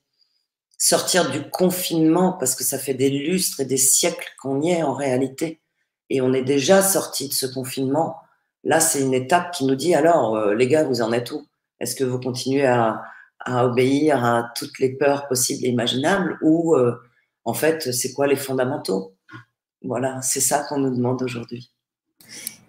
sortir 0.77 1.31
du 1.31 1.49
confinement 1.49 2.33
parce 2.33 2.55
que 2.55 2.63
ça 2.63 2.77
fait 2.77 2.93
des 2.93 3.09
lustres 3.09 3.59
et 3.61 3.65
des 3.65 3.77
siècles 3.77 4.31
qu'on 4.41 4.61
y 4.61 4.71
est 4.71 4.83
en 4.83 4.93
réalité. 4.93 5.61
Et 6.09 6.21
on 6.21 6.33
est 6.33 6.43
déjà 6.43 6.81
sorti 6.81 7.27
de 7.27 7.33
ce 7.33 7.45
confinement 7.45 8.17
Là, 8.63 8.79
c'est 8.79 9.01
une 9.01 9.13
étape 9.13 9.51
qui 9.51 9.65
nous 9.65 9.75
dit 9.75 9.93
alors, 9.93 10.35
euh, 10.35 10.55
les 10.55 10.67
gars, 10.67 10.83
vous 10.83 11.01
en 11.01 11.11
êtes 11.11 11.31
où? 11.31 11.47
Est-ce 11.79 11.95
que 11.95 12.03
vous 12.03 12.19
continuez 12.19 12.65
à, 12.65 13.01
obéir 13.45 14.23
à 14.23 14.51
toutes 14.55 14.79
les 14.79 14.95
peurs 14.95 15.27
possibles 15.27 15.65
et 15.65 15.69
imaginables 15.69 16.37
ou 16.41 16.75
euh, 16.75 16.95
en 17.45 17.53
fait, 17.53 17.91
c'est 17.91 18.13
quoi 18.13 18.27
les 18.27 18.35
fondamentaux? 18.35 19.15
Voilà, 19.81 20.21
c'est 20.21 20.39
ça 20.39 20.65
qu'on 20.67 20.79
nous 20.79 20.95
demande 20.95 21.21
aujourd'hui. 21.21 21.71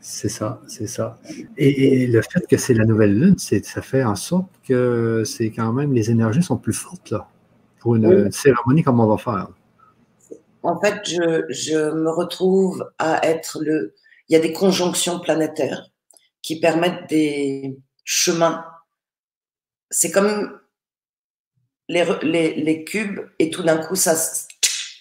C'est 0.00 0.28
ça, 0.28 0.60
c'est 0.66 0.86
ça. 0.86 1.18
Et, 1.56 2.06
le 2.06 2.20
fait 2.20 2.46
que 2.46 2.56
c'est 2.56 2.74
la 2.74 2.84
nouvelle 2.84 3.18
lune, 3.18 3.38
ça 3.38 3.82
fait 3.82 4.04
en 4.04 4.16
sorte 4.16 4.50
que 4.66 5.22
c'est 5.24 5.50
quand 5.50 5.72
même 5.72 5.94
les 5.94 6.10
énergies 6.10 6.42
sont 6.42 6.58
plus 6.58 6.74
fortes 6.74 7.10
là 7.10 7.28
pour 7.78 7.96
une, 7.96 8.30
cérémonie 8.32 8.82
comme 8.82 9.00
on 9.00 9.06
va 9.06 9.16
faire. 9.16 9.48
En 10.62 10.80
fait, 10.80 11.00
je, 11.04 11.44
je 11.50 11.90
me 11.92 12.10
retrouve 12.10 12.90
à 12.98 13.26
être 13.26 13.58
le, 13.62 13.94
il 14.28 14.32
y 14.32 14.36
a 14.36 14.40
des 14.40 14.52
conjonctions 14.52 15.20
planétaires 15.20 15.90
qui 16.42 16.60
permettent 16.60 17.08
des 17.08 17.78
chemins. 18.04 18.64
C'est 19.90 20.10
comme 20.10 20.58
les, 21.88 22.04
les, 22.54 22.84
cubes 22.84 23.20
et 23.38 23.50
tout 23.50 23.62
d'un 23.62 23.78
coup 23.78 23.94
ça, 23.94 24.14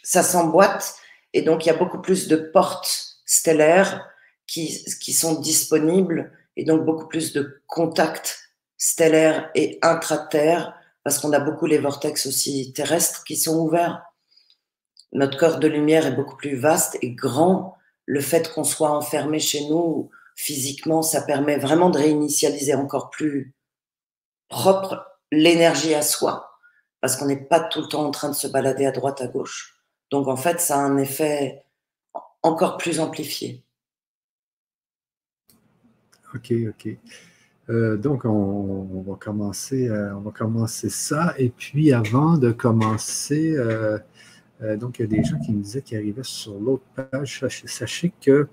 ça 0.03 0.21
s'emboîte 0.21 0.95
et 1.33 1.41
donc 1.41 1.65
il 1.65 1.69
y 1.69 1.71
a 1.71 1.77
beaucoup 1.77 2.01
plus 2.01 2.27
de 2.27 2.35
portes 2.35 3.17
stellaires 3.25 4.07
qui, 4.45 4.85
qui 5.01 5.13
sont 5.13 5.39
disponibles 5.39 6.31
et 6.55 6.65
donc 6.65 6.85
beaucoup 6.85 7.07
plus 7.07 7.33
de 7.33 7.61
contacts 7.67 8.51
stellaires 8.77 9.49
et 9.55 9.79
intraterres 9.81 10.75
parce 11.03 11.19
qu'on 11.19 11.33
a 11.33 11.39
beaucoup 11.39 11.65
les 11.65 11.79
vortex 11.79 12.27
aussi 12.27 12.71
terrestres 12.73 13.23
qui 13.23 13.35
sont 13.35 13.57
ouverts. 13.57 14.03
Notre 15.11 15.37
corps 15.37 15.59
de 15.59 15.67
lumière 15.67 16.05
est 16.05 16.15
beaucoup 16.15 16.37
plus 16.37 16.55
vaste 16.55 16.97
et 17.01 17.11
grand 17.11 17.75
le 18.05 18.21
fait 18.21 18.51
qu'on 18.51 18.63
soit 18.63 18.91
enfermé 18.91 19.39
chez 19.39 19.67
nous 19.69 20.09
physiquement, 20.35 21.01
ça 21.01 21.21
permet 21.21 21.57
vraiment 21.57 21.89
de 21.89 21.97
réinitialiser 21.97 22.73
encore 22.73 23.09
plus 23.09 23.53
propre 24.49 25.05
l'énergie 25.31 25.93
à 25.93 26.01
soi, 26.01 26.59
parce 27.01 27.15
qu'on 27.15 27.25
n'est 27.25 27.45
pas 27.45 27.59
tout 27.59 27.81
le 27.81 27.87
temps 27.87 28.05
en 28.05 28.11
train 28.11 28.29
de 28.29 28.35
se 28.35 28.47
balader 28.47 28.85
à 28.85 28.91
droite, 28.91 29.21
à 29.21 29.27
gauche. 29.27 29.72
Donc 30.13 30.27
en 30.27 30.35
fait, 30.35 30.61
ça 30.61 30.77
a 30.77 30.79
un 30.79 30.97
effet 30.97 31.65
encore 32.43 32.77
plus 32.77 32.99
amplifié. 32.99 33.63
Ok, 36.35 36.53
ok. 36.69 36.97
Euh, 37.69 37.97
donc 37.97 38.25
on, 38.25 39.01
va 39.07 39.15
commencer, 39.15 39.87
euh, 39.87 40.15
on 40.15 40.19
va 40.19 40.29
commencer 40.29 40.89
ça. 40.89 41.33
Et 41.39 41.49
puis 41.49 41.93
avant 41.93 42.37
de 42.37 42.51
commencer, 42.51 43.55
euh, 43.57 43.97
donc, 44.77 44.99
il 44.99 45.01
y 45.01 45.05
a 45.05 45.07
des 45.07 45.23
gens 45.23 45.39
qui 45.39 45.51
me 45.51 45.63
disaient 45.63 45.81
qu'ils 45.81 45.97
arrivaient 45.97 46.21
sur 46.21 46.59
l'autre 46.59 46.83
page. 46.95 47.43
Sachez, 47.65 48.13
que 48.21 48.47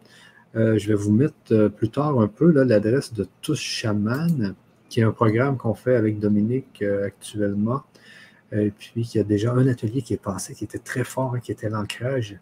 euh, 0.57 0.79
je 0.79 0.89
vais 0.89 0.95
vous 0.95 1.13
mettre 1.13 1.69
plus 1.69 1.91
tard 1.91 2.19
un 2.19 2.27
peu 2.27 2.51
l'adresse 2.51 3.13
de 3.13 3.29
Tous 3.43 3.61
Chaman, 3.61 4.55
qui 4.89 5.01
est 5.01 5.05
un 5.05 5.13
programme 5.13 5.59
qu'on 5.59 5.75
fait 5.75 5.95
avec 5.95 6.19
Dominique 6.19 6.83
actuellement. 6.83 7.83
Et 8.53 8.71
puis, 8.71 8.93
il 8.97 9.17
y 9.17 9.21
a 9.21 9.25
déjà 9.25 9.53
un 9.53 9.67
atelier 9.69 10.03
qui 10.03 10.15
est 10.15 10.23
passé, 10.23 10.55
qui 10.55 10.65
était 10.65 10.79
très 10.79 11.05
fort, 11.05 11.35
hein, 11.35 11.41
qui 11.41 11.53
était 11.53 11.69
l'ancrage. 11.69 12.39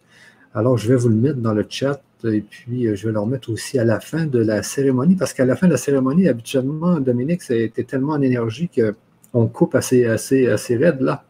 Alors, 0.53 0.77
je 0.77 0.89
vais 0.89 0.95
vous 0.95 1.09
le 1.09 1.15
mettre 1.15 1.39
dans 1.39 1.53
le 1.53 1.65
chat 1.69 2.01
et 2.25 2.41
puis 2.41 2.93
je 2.95 3.07
vais 3.07 3.13
le 3.13 3.19
remettre 3.19 3.51
aussi 3.51 3.79
à 3.79 3.85
la 3.85 3.99
fin 3.99 4.25
de 4.25 4.39
la 4.39 4.61
cérémonie, 4.63 5.15
parce 5.15 5.33
qu'à 5.33 5.45
la 5.45 5.55
fin 5.55 5.67
de 5.67 5.71
la 5.71 5.77
cérémonie, 5.77 6.27
habituellement, 6.27 6.99
Dominique, 6.99 7.41
c'était 7.43 7.83
tellement 7.83 8.13
en 8.13 8.21
énergie 8.21 8.69
qu'on 8.69 9.47
coupe 9.47 9.75
assez, 9.75 10.05
assez, 10.05 10.47
assez 10.47 10.75
raide 10.75 11.01
là. 11.01 11.23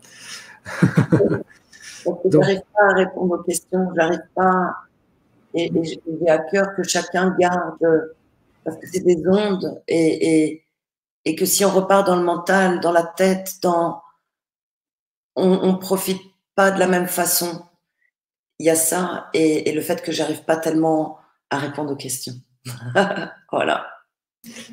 Je 2.05 2.37
n'arrive 2.37 2.61
pas 2.73 2.83
à 2.91 2.93
répondre 2.93 3.35
aux 3.39 3.43
questions, 3.43 3.89
j'arrive 3.95 4.23
pas. 4.33 4.73
Et, 5.53 5.69
j'ai 5.83 6.29
à 6.29 6.39
cœur 6.39 6.73
que 6.75 6.83
chacun 6.83 7.35
garde, 7.37 8.15
parce 8.63 8.77
que 8.77 8.87
c'est 8.87 9.03
des 9.03 9.21
ondes, 9.27 9.81
et, 9.87 10.63
et, 11.25 11.35
que 11.35 11.45
si 11.45 11.65
on 11.65 11.69
repart 11.69 12.07
dans 12.07 12.15
le 12.15 12.23
mental, 12.23 12.79
dans 12.79 12.93
la 12.93 13.03
tête, 13.03 13.55
dans, 13.61 14.01
on 15.35 15.73
ne 15.73 15.77
profite 15.77 16.21
pas 16.55 16.71
de 16.71 16.79
la 16.79 16.87
même 16.87 17.07
façon. 17.07 17.63
Il 18.59 18.65
y 18.65 18.69
a 18.69 18.75
ça, 18.75 19.29
et, 19.33 19.71
le 19.71 19.81
fait 19.81 20.03
que 20.03 20.11
j'arrive 20.11 20.43
pas 20.43 20.57
tellement 20.57 21.19
à 21.49 21.57
répondre 21.57 21.91
aux 21.91 21.95
questions. 21.95 22.33
voilà. 23.51 23.87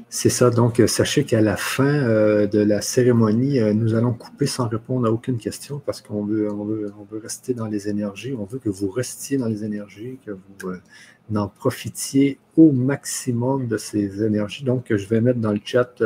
C'est 0.08 0.28
ça. 0.28 0.50
Donc, 0.50 0.80
euh, 0.80 0.86
sachez 0.86 1.24
qu'à 1.24 1.40
la 1.40 1.56
fin 1.56 1.84
euh, 1.84 2.46
de 2.46 2.60
la 2.60 2.80
cérémonie, 2.80 3.60
euh, 3.60 3.72
nous 3.72 3.94
allons 3.94 4.12
couper 4.12 4.46
sans 4.46 4.68
répondre 4.68 5.06
à 5.06 5.10
aucune 5.10 5.38
question 5.38 5.80
parce 5.84 6.00
qu'on 6.00 6.24
veut, 6.24 6.52
on 6.52 6.64
veut, 6.64 6.92
on 6.98 7.04
veut 7.04 7.18
rester 7.18 7.54
dans 7.54 7.66
les 7.66 7.88
énergies. 7.88 8.34
On 8.38 8.44
veut 8.44 8.58
que 8.58 8.68
vous 8.68 8.90
restiez 8.90 9.38
dans 9.38 9.46
les 9.46 9.64
énergies, 9.64 10.18
que 10.24 10.32
vous 10.32 11.36
en 11.36 11.48
profitiez 11.48 12.38
au 12.56 12.72
maximum 12.72 13.68
de 13.68 13.76
ces 13.76 14.24
énergies. 14.24 14.64
Donc, 14.64 14.86
je 14.94 15.06
vais 15.06 15.20
mettre 15.20 15.40
dans 15.40 15.52
le 15.52 15.60
chat 15.64 16.02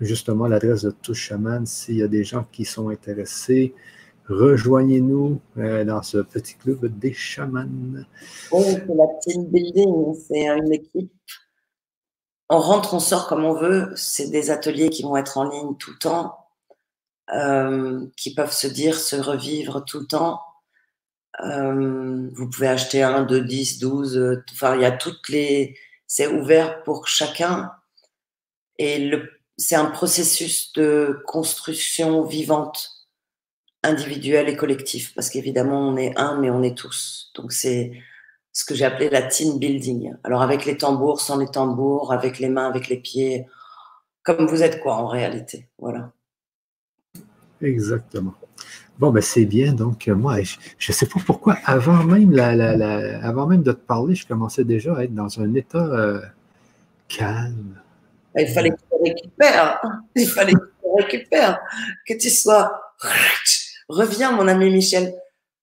justement 0.00 0.46
l'adresse 0.46 0.82
de 0.82 0.90
Touche 0.90 1.28
Chaman 1.28 1.66
s'il 1.66 1.96
y 1.96 2.02
a 2.02 2.08
des 2.08 2.24
gens 2.24 2.46
qui 2.52 2.64
sont 2.64 2.88
intéressés. 2.88 3.74
Rejoignez-nous 4.28 5.40
dans 5.56 6.02
ce 6.02 6.18
petit 6.18 6.54
club 6.54 6.86
des 6.98 7.14
chamans. 7.14 7.66
C'est 8.50 8.86
la 8.88 9.06
team 9.22 9.46
building, 9.46 10.14
c'est 10.14 10.46
une 10.46 10.72
équipe 10.72 11.10
on 12.50 12.60
rentre, 12.60 12.94
on 12.94 13.00
sort 13.00 13.26
comme 13.28 13.44
on 13.44 13.52
veut. 13.52 13.92
C'est 13.94 14.30
des 14.30 14.50
ateliers 14.50 14.90
qui 14.90 15.02
vont 15.02 15.16
être 15.16 15.38
en 15.38 15.48
ligne 15.48 15.76
tout 15.76 15.90
le 15.90 15.98
temps, 15.98 16.46
euh, 17.34 18.06
qui 18.16 18.34
peuvent 18.34 18.52
se 18.52 18.66
dire, 18.66 18.98
se 18.98 19.16
revivre 19.16 19.84
tout 19.84 20.00
le 20.00 20.06
temps. 20.06 20.42
Euh, 21.44 22.28
vous 22.32 22.48
pouvez 22.50 22.68
acheter 22.68 23.02
un, 23.02 23.22
deux, 23.22 23.42
dix, 23.42 23.78
douze. 23.78 24.42
Enfin, 24.52 24.76
il 24.76 24.82
y 24.82 24.86
a 24.86 24.92
toutes 24.92 25.28
les. 25.28 25.76
C'est 26.06 26.26
ouvert 26.26 26.82
pour 26.84 27.06
chacun. 27.06 27.70
Et 28.78 28.98
le, 28.98 29.30
c'est 29.58 29.76
un 29.76 29.86
processus 29.86 30.72
de 30.72 31.20
construction 31.26 32.22
vivante, 32.22 32.90
individuelle 33.82 34.48
et 34.48 34.56
collective. 34.56 35.12
Parce 35.14 35.28
qu'évidemment, 35.28 35.88
on 35.88 35.96
est 35.96 36.16
un, 36.16 36.40
mais 36.40 36.50
on 36.50 36.62
est 36.62 36.76
tous. 36.76 37.32
Donc, 37.34 37.52
c'est 37.52 37.92
ce 38.52 38.64
que 38.64 38.74
j'ai 38.74 38.84
appelé 38.84 39.10
la 39.10 39.22
team 39.22 39.58
building. 39.58 40.14
Alors 40.24 40.42
avec 40.42 40.64
les 40.64 40.76
tambours, 40.76 41.20
sans 41.20 41.38
les 41.38 41.46
tambours, 41.46 42.12
avec 42.12 42.38
les 42.38 42.48
mains, 42.48 42.68
avec 42.68 42.88
les 42.88 42.96
pieds, 42.96 43.46
comme 44.22 44.46
vous 44.46 44.62
êtes 44.62 44.80
quoi 44.80 44.94
en 44.94 45.06
réalité. 45.06 45.68
Voilà. 45.78 46.12
Exactement. 47.60 48.34
Bon, 48.98 49.10
ben 49.10 49.22
c'est 49.22 49.44
bien. 49.44 49.72
Donc, 49.72 50.08
euh, 50.08 50.14
moi, 50.14 50.42
je 50.42 50.90
ne 50.90 50.94
sais 50.94 51.06
pas 51.06 51.20
pourquoi, 51.24 51.56
avant 51.64 52.02
même, 52.02 52.36
avant 53.22 53.46
même 53.46 53.62
de 53.62 53.72
te 53.72 53.80
parler, 53.80 54.14
je 54.14 54.26
commençais 54.26 54.64
déjà 54.64 54.96
à 54.96 55.04
être 55.04 55.14
dans 55.14 55.40
un 55.40 55.54
état 55.54 55.84
euh, 55.84 56.20
calme. 57.06 57.80
Il 58.36 58.48
fallait 58.48 58.70
que 58.70 58.76
tu 58.76 59.02
récupères. 59.02 59.80
Il 60.14 60.28
fallait 60.28 60.52
que 60.52 60.58
tu 60.58 60.90
récupères. 60.96 61.60
Que 62.06 62.14
tu 62.14 62.30
sois. 62.30 62.80
Reviens, 63.88 64.32
mon 64.32 64.48
ami 64.48 64.70
Michel. 64.70 65.14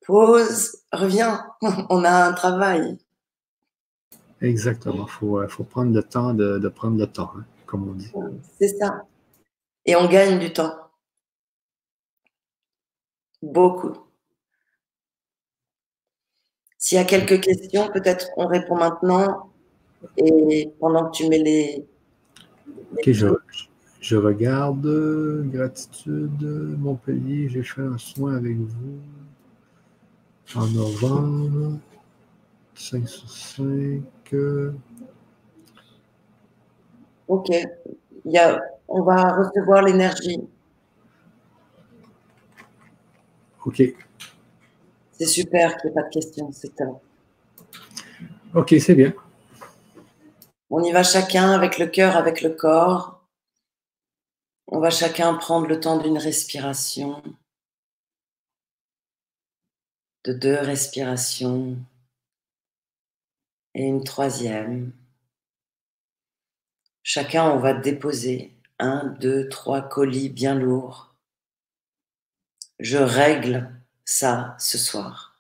Pause. 0.06 0.78
Reviens. 0.92 1.46
On 1.90 2.04
a 2.04 2.26
un 2.26 2.34
travail. 2.34 2.98
Exactement. 4.42 5.06
Il 5.08 5.12
faut, 5.12 5.40
euh, 5.40 5.48
faut, 5.48 5.64
prendre 5.64 5.94
le 5.94 6.04
temps 6.04 6.34
de, 6.34 6.68
prendre 6.70 6.98
le 6.98 7.08
temps, 7.08 7.32
hein, 7.38 7.46
comme 7.66 7.90
on 7.90 7.94
dit. 7.94 8.12
C'est 8.60 8.78
ça. 8.78 9.04
Et 9.86 9.96
on 9.96 10.08
gagne 10.08 10.40
du 10.40 10.52
temps. 10.52 10.74
Beaucoup. 13.42 13.94
S'il 16.78 16.98
y 16.98 17.02
a 17.02 17.06
quelques 17.06 17.42
questions, 17.42 17.90
peut-être 17.92 18.30
on 18.38 18.48
répond 18.48 18.76
maintenant. 18.76 19.52
Et 20.18 20.72
pendant 20.80 21.10
que 21.10 21.18
tu 21.18 21.28
mets 21.28 21.40
les. 21.40 21.88
Ok, 22.94 23.12
je, 23.12 24.16
regarde. 24.16 25.48
Gratitude, 25.52 26.42
Montpellier, 26.78 27.50
j'ai 27.50 27.64
fait 27.64 27.82
un 27.82 27.98
soin 27.98 28.36
avec 28.36 28.58
vous 28.58 29.00
en 30.56 30.68
novembre. 30.68 31.80
5 32.76 33.08
sur 33.08 33.30
5. 33.30 34.36
Ok. 37.28 37.50
Il 38.26 38.32
y 38.32 38.38
a, 38.38 38.62
on 38.88 39.04
va 39.04 39.36
recevoir 39.36 39.84
l'énergie. 39.84 40.42
OK. 43.66 43.82
C'est 45.12 45.26
super 45.26 45.78
qu'il 45.78 45.90
n'y 45.90 45.92
ait 45.92 46.02
pas 46.02 46.08
de 46.08 46.14
questions, 46.14 46.52
c'est 46.52 46.74
OK, 48.54 48.76
c'est 48.80 48.96
bien. 48.96 49.14
On 50.70 50.84
y 50.84 50.92
va 50.92 51.04
chacun 51.04 51.52
avec 51.52 51.78
le 51.78 51.88
cœur, 51.88 52.16
avec 52.16 52.42
le 52.42 52.50
corps. 52.50 53.22
On 54.68 54.80
va 54.80 54.90
chacun 54.90 55.34
prendre 55.36 55.68
le 55.68 55.80
temps 55.80 55.98
d'une 55.98 56.18
respiration, 56.18 57.22
de 60.24 60.34
deux 60.34 60.60
respirations 60.60 61.78
et 63.74 63.84
une 63.84 64.04
troisième. 64.04 64.92
Chacun, 67.04 67.50
on 67.52 67.60
va 67.60 67.74
déposer 67.74 68.52
un, 68.80 69.06
deux, 69.20 69.48
trois 69.50 69.82
colis 69.82 70.30
bien 70.30 70.56
lourds 70.56 71.16
je 72.80 72.98
règle 72.98 73.72
ça 74.04 74.56
ce 74.60 74.78
soir. 74.78 75.40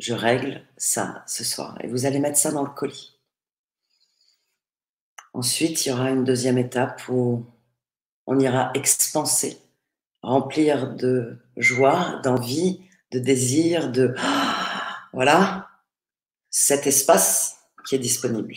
Je 0.00 0.12
règle 0.12 0.66
ça 0.76 1.24
ce 1.26 1.44
soir. 1.44 1.78
Et 1.82 1.88
vous 1.88 2.04
allez 2.04 2.18
mettre 2.18 2.38
ça 2.38 2.52
dans 2.52 2.64
le 2.64 2.70
colis. 2.70 3.13
Ensuite, 5.34 5.84
il 5.84 5.88
y 5.88 5.92
aura 5.92 6.10
une 6.10 6.22
deuxième 6.22 6.58
étape 6.58 7.02
où 7.08 7.44
on 8.26 8.38
ira 8.38 8.70
expanser, 8.74 9.58
remplir 10.22 10.94
de 10.94 11.38
joie, 11.56 12.20
d'envie, 12.22 12.80
de 13.10 13.18
désir, 13.18 13.90
de... 13.90 14.14
Voilà, 15.12 15.68
cet 16.50 16.88
espace 16.88 17.56
qui 17.86 17.94
est 17.94 18.00
disponible. 18.00 18.56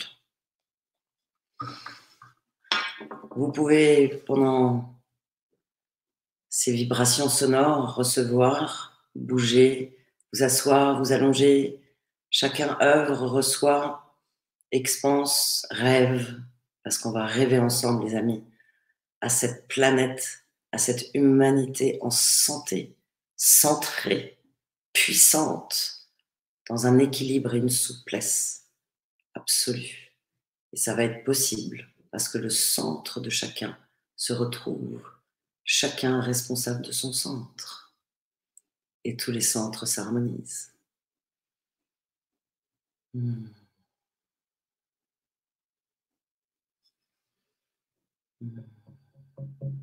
Vous 3.36 3.52
pouvez, 3.52 4.24
pendant 4.26 4.96
ces 6.50 6.74
vibrations 6.74 7.30
sonores, 7.30 7.94
recevoir, 7.94 9.04
bouger, 9.14 9.96
vous 10.34 10.42
asseoir, 10.42 10.98
vous 10.98 11.12
allonger. 11.12 11.80
Chacun 12.32 12.76
œuvre, 12.82 13.28
reçoit, 13.28 14.16
expanse, 14.72 15.68
rêve, 15.70 16.42
parce 16.88 17.00
qu'on 17.00 17.12
va 17.12 17.26
rêver 17.26 17.60
ensemble, 17.60 18.06
les 18.06 18.16
amis, 18.16 18.42
à 19.20 19.28
cette 19.28 19.68
planète, 19.68 20.46
à 20.72 20.78
cette 20.78 21.14
humanité 21.14 21.98
en 22.00 22.10
santé, 22.10 22.96
centrée, 23.36 24.40
puissante, 24.94 26.08
dans 26.70 26.88
un 26.88 26.98
équilibre 26.98 27.54
et 27.54 27.58
une 27.58 27.68
souplesse 27.68 28.68
absolue. 29.34 30.14
Et 30.72 30.78
ça 30.78 30.96
va 30.96 31.04
être 31.04 31.26
possible 31.26 31.90
parce 32.10 32.30
que 32.30 32.38
le 32.38 32.50
centre 32.50 33.20
de 33.20 33.30
chacun 33.30 33.78
se 34.16 34.32
retrouve 34.32 35.04
chacun 35.66 36.22
responsable 36.22 36.86
de 36.86 36.94
son 36.94 37.12
centre. 37.12 37.98
Et 39.04 39.18
tous 39.18 39.34
les 39.34 39.42
centres 39.42 39.86
s'harmonisent. 39.86 40.72
Hmm. 43.14 43.48
Mm-hmm. 48.44 49.77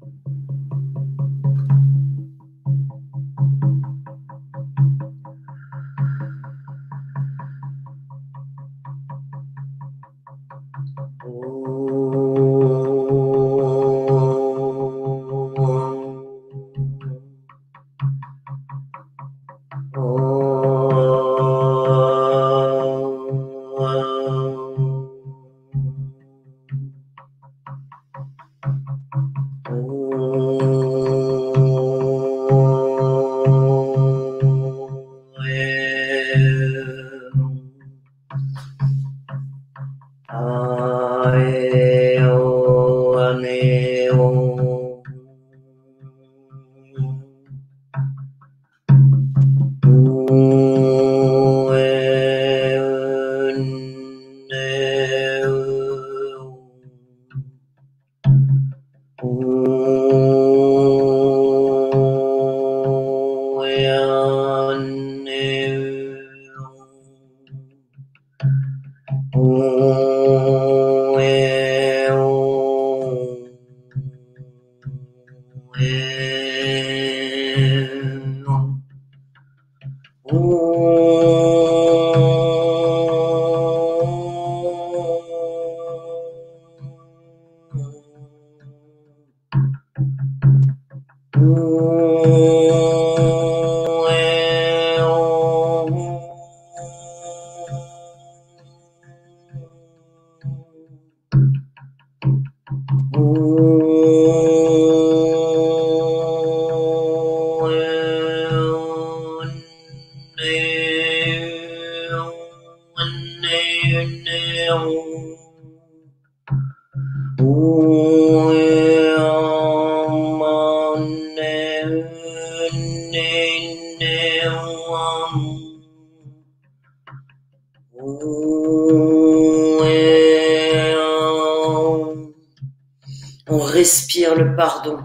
pardon. 134.56 134.98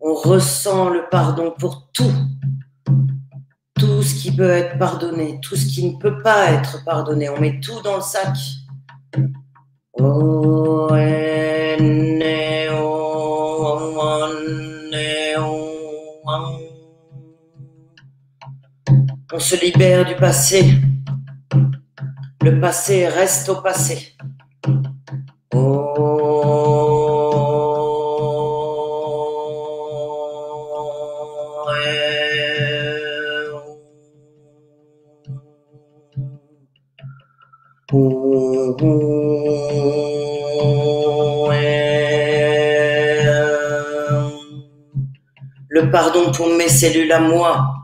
On 0.00 0.14
ressent 0.14 0.90
le 0.90 1.04
pardon 1.10 1.52
pour 1.58 1.90
tout. 1.92 2.12
Tout 3.78 4.02
ce 4.02 4.14
qui 4.14 4.34
peut 4.34 4.50
être 4.50 4.78
pardonné, 4.78 5.38
tout 5.42 5.56
ce 5.56 5.66
qui 5.66 5.90
ne 5.90 5.98
peut 5.98 6.22
pas 6.22 6.50
être 6.52 6.84
pardonné. 6.84 7.28
On 7.28 7.40
met 7.40 7.60
tout 7.60 7.80
dans 7.82 7.96
le 7.96 8.02
sac. 8.02 8.36
On 19.34 19.38
se 19.38 19.56
libère 19.64 20.04
du 20.04 20.14
passé. 20.14 20.74
Le 22.42 22.60
passé 22.60 23.08
reste 23.08 23.48
au 23.48 23.62
passé. 23.62 24.16
Pardon 45.92 46.32
pour 46.32 46.48
mes 46.48 46.68
cellules 46.68 47.12
à 47.12 47.20
moi. 47.20 47.82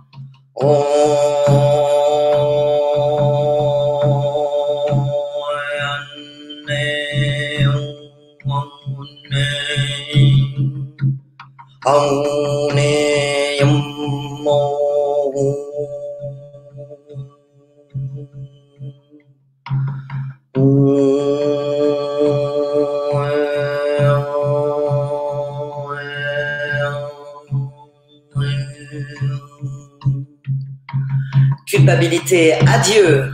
Culpabilité, 32.28 32.58
adieu. 32.66 33.32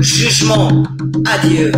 Jugement, 0.00 0.84
adieu. 1.26 1.72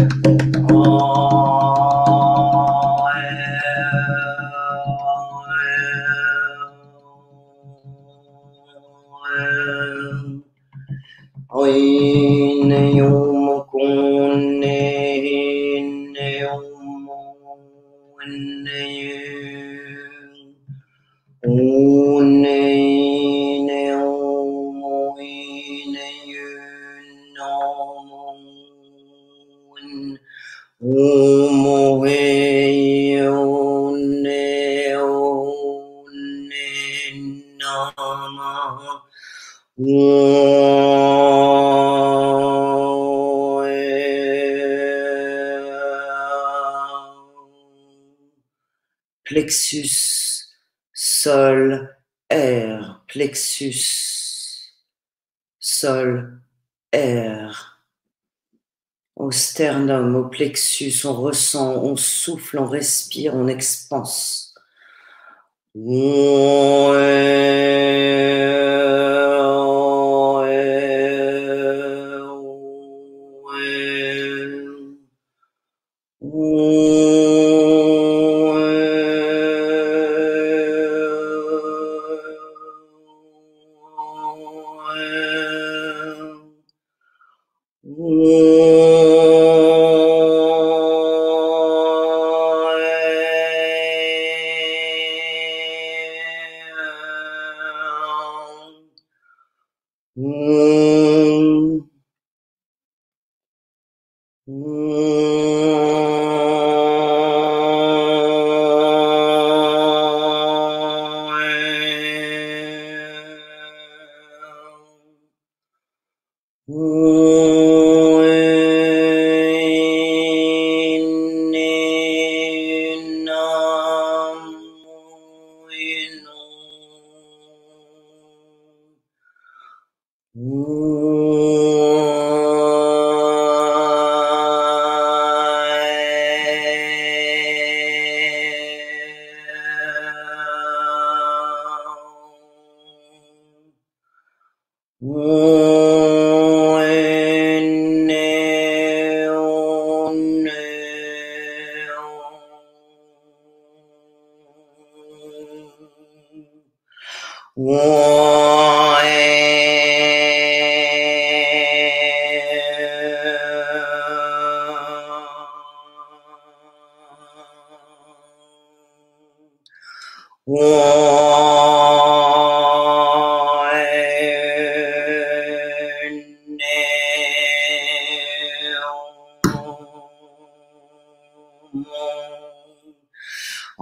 Au 59.23 59.31
sternum, 59.31 60.17
au 60.17 60.25
plexus, 60.25 61.05
on 61.05 61.15
ressent, 61.15 61.77
on 61.85 61.95
souffle, 61.95 62.59
on 62.59 62.67
respire, 62.67 63.37
on 63.37 63.47
expanse. 63.47 64.53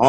Le 0.00 0.06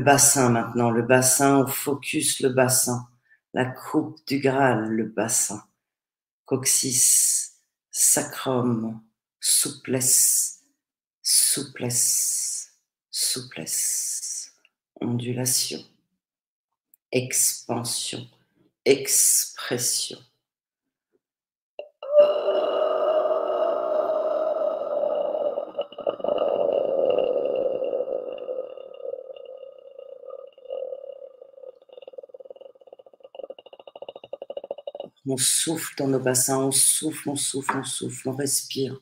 bassin 0.00 0.50
maintenant, 0.50 0.90
le 0.90 1.00
bassin, 1.00 1.60
on 1.60 1.66
focus 1.66 2.40
le 2.40 2.50
bassin, 2.50 3.08
la 3.54 3.64
coupe 3.64 4.18
du 4.26 4.38
Graal, 4.38 4.90
le 4.90 5.04
bassin, 5.04 5.62
coccyx, 6.44 7.54
sacrum, 7.90 9.00
souplesse, 9.40 10.62
souplesse, 11.22 12.74
souplesse, 13.10 14.52
ondulation, 15.00 15.82
expansion, 17.10 18.26
expression. 18.84 20.18
On 35.26 35.36
souffle 35.36 35.94
dans 35.96 36.08
nos 36.08 36.18
bassins, 36.18 36.58
on 36.58 36.72
souffle, 36.72 37.28
on 37.28 37.36
souffle, 37.36 37.76
on 37.76 37.84
souffle, 37.84 38.30
on 38.30 38.34
respire. 38.34 39.00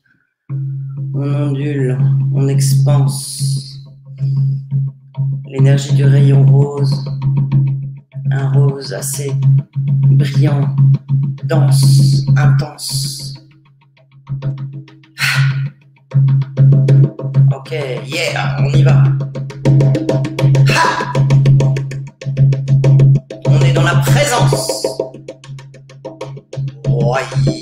On 0.51 1.33
ondule, 1.33 1.97
on 2.33 2.47
expanse. 2.47 3.83
L'énergie 5.47 5.93
du 5.93 6.05
rayon 6.05 6.45
rose, 6.45 7.05
un 8.31 8.51
rose 8.51 8.93
assez 8.93 9.31
brillant, 10.11 10.75
dense, 11.45 12.25
intense. 12.37 13.33
Ok, 17.55 17.71
yeah, 18.05 18.57
on 18.59 18.69
y 18.73 18.83
va. 18.83 19.03
On 23.45 23.59
est 23.61 23.73
dans 23.73 23.83
la 23.83 23.95
présence. 23.95 24.85
Rien. 26.85 27.58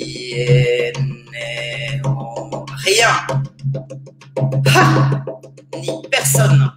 Rien 6.38 6.71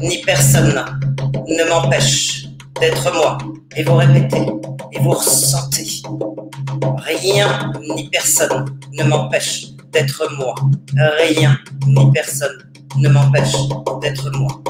ni 0.00 0.22
personne 0.22 0.84
ne 1.48 1.68
m'empêche 1.68 2.46
d'être 2.80 3.12
moi. 3.14 3.36
Et 3.76 3.82
vous 3.82 3.96
répétez, 3.96 4.46
et 4.92 5.00
vous 5.00 5.10
ressentez. 5.10 6.02
Rien 6.98 7.72
ni 7.80 8.08
personne 8.10 8.78
ne 8.92 9.02
m'empêche 9.02 9.72
d'être 9.90 10.28
moi. 10.38 10.54
Rien 11.18 11.58
ni 11.86 12.12
personne 12.12 12.62
ne 12.96 13.08
m'empêche 13.08 13.56
d'être 14.00 14.30
moi. 14.38 14.62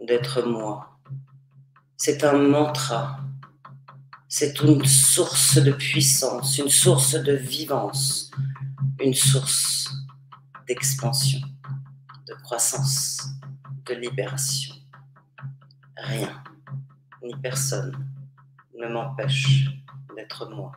D'être 0.00 0.42
moi. 0.42 0.98
C'est 1.96 2.24
un 2.24 2.38
mantra. 2.38 3.20
C'est 4.28 4.60
une 4.60 4.84
source 4.84 5.58
de 5.58 5.72
puissance, 5.72 6.58
une 6.58 6.70
source 6.70 7.14
de 7.14 7.32
vivance, 7.32 8.30
une 9.00 9.14
source 9.14 9.90
d'expansion, 10.66 11.40
de 12.26 12.34
croissance, 12.42 13.18
de 13.86 13.94
libération. 13.94 14.74
Rien 15.96 16.42
ni 17.22 17.34
personne 17.36 17.92
ne 18.78 18.88
m'empêche 18.88 19.68
d'être 20.16 20.48
moi. 20.50 20.72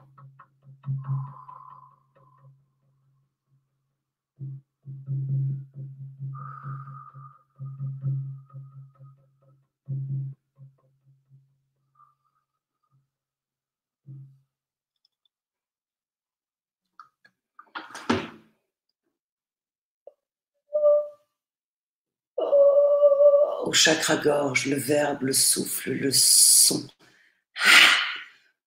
Au 23.65 23.73
chakra-gorge, 23.73 24.67
le 24.67 24.77
verbe, 24.77 25.23
le 25.23 25.33
souffle, 25.33 25.91
le 25.91 26.11
son. 26.11 26.87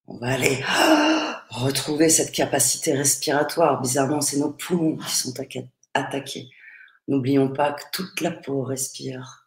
On 0.06 0.18
va 0.18 0.28
aller 0.28 0.64
retrouver 1.50 2.08
cette 2.08 2.32
capacité 2.32 2.92
respiratoire. 2.92 3.80
Bizarrement, 3.80 4.20
c'est 4.20 4.38
nos 4.38 4.52
poumons 4.52 4.96
qui 4.96 5.14
sont 5.14 5.34
attaqués. 5.94 6.48
N'oublions 7.06 7.52
pas 7.52 7.72
que 7.72 7.84
toute 7.92 8.20
la 8.20 8.30
peau 8.30 8.62
respire. 8.62 9.46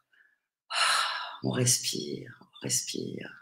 On 1.43 1.51
respire, 1.51 2.39
on 2.41 2.63
respire. 2.63 3.41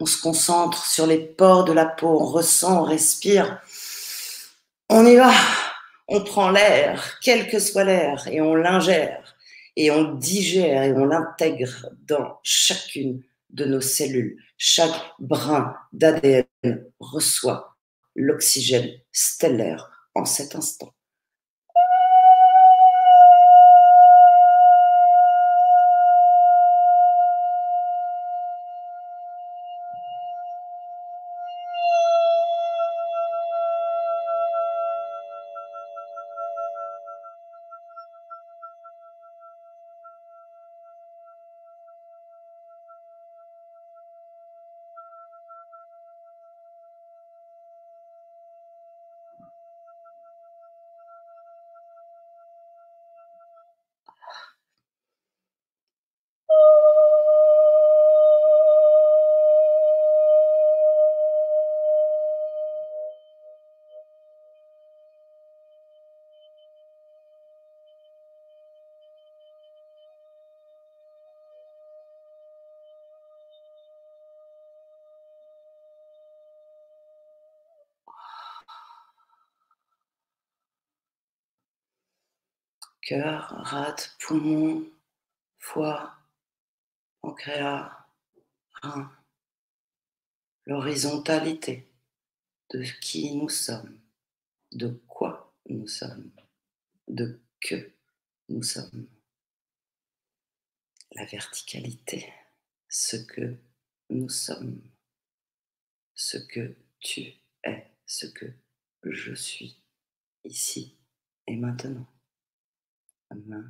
On 0.00 0.06
se 0.06 0.20
concentre 0.20 0.84
sur 0.84 1.06
les 1.06 1.18
pores 1.18 1.64
de 1.64 1.72
la 1.72 1.86
peau, 1.86 2.08
on 2.20 2.26
ressent, 2.26 2.82
on 2.82 2.84
respire. 2.84 3.62
On 4.90 5.06
y 5.06 5.16
va, 5.16 5.32
on 6.08 6.22
prend 6.22 6.50
l'air, 6.50 7.18
quel 7.22 7.48
que 7.48 7.58
soit 7.58 7.84
l'air, 7.84 8.28
et 8.28 8.42
on 8.42 8.54
l'ingère, 8.54 9.34
et 9.76 9.90
on 9.90 10.14
digère, 10.14 10.82
et 10.82 10.92
on 10.92 11.06
l'intègre 11.06 11.88
dans 12.06 12.38
chacune 12.42 13.22
de 13.50 13.64
nos 13.64 13.80
cellules. 13.80 14.36
Chaque 14.58 15.12
brin 15.18 15.74
d'ADN 15.92 16.44
reçoit 17.00 17.76
l'oxygène 18.14 18.90
stellaire 19.10 19.90
en 20.14 20.26
cet 20.26 20.54
instant. 20.54 20.92
Cœur, 83.04 83.48
rate, 83.50 84.16
poumon, 84.18 84.90
foie, 85.58 86.16
pancréas, 87.20 88.06
rein, 88.82 89.12
l'horizontalité, 90.66 91.90
de 92.70 92.82
qui 93.00 93.36
nous 93.36 93.50
sommes, 93.50 94.00
de 94.72 94.88
quoi 95.06 95.54
nous 95.68 95.86
sommes, 95.86 96.30
de 97.08 97.40
que 97.60 97.92
nous 98.48 98.62
sommes. 98.62 99.06
La 101.12 101.26
verticalité, 101.26 102.32
ce 102.88 103.16
que 103.16 103.56
nous 104.10 104.28
sommes, 104.28 104.82
ce 106.14 106.38
que 106.38 106.74
tu 107.00 107.34
es, 107.62 107.86
ce 108.06 108.26
que 108.26 108.46
je 109.04 109.34
suis, 109.34 109.78
ici 110.44 110.96
et 111.46 111.56
maintenant. 111.56 112.06
Maintenant. 113.34 113.64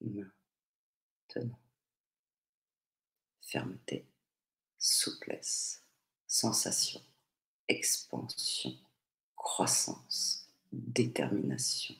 Maintenant. 0.00 1.58
Fermeté, 3.40 4.04
souplesse, 4.78 5.82
sensation, 6.26 7.00
expansion, 7.66 8.76
croissance, 9.36 10.48
détermination, 10.72 11.96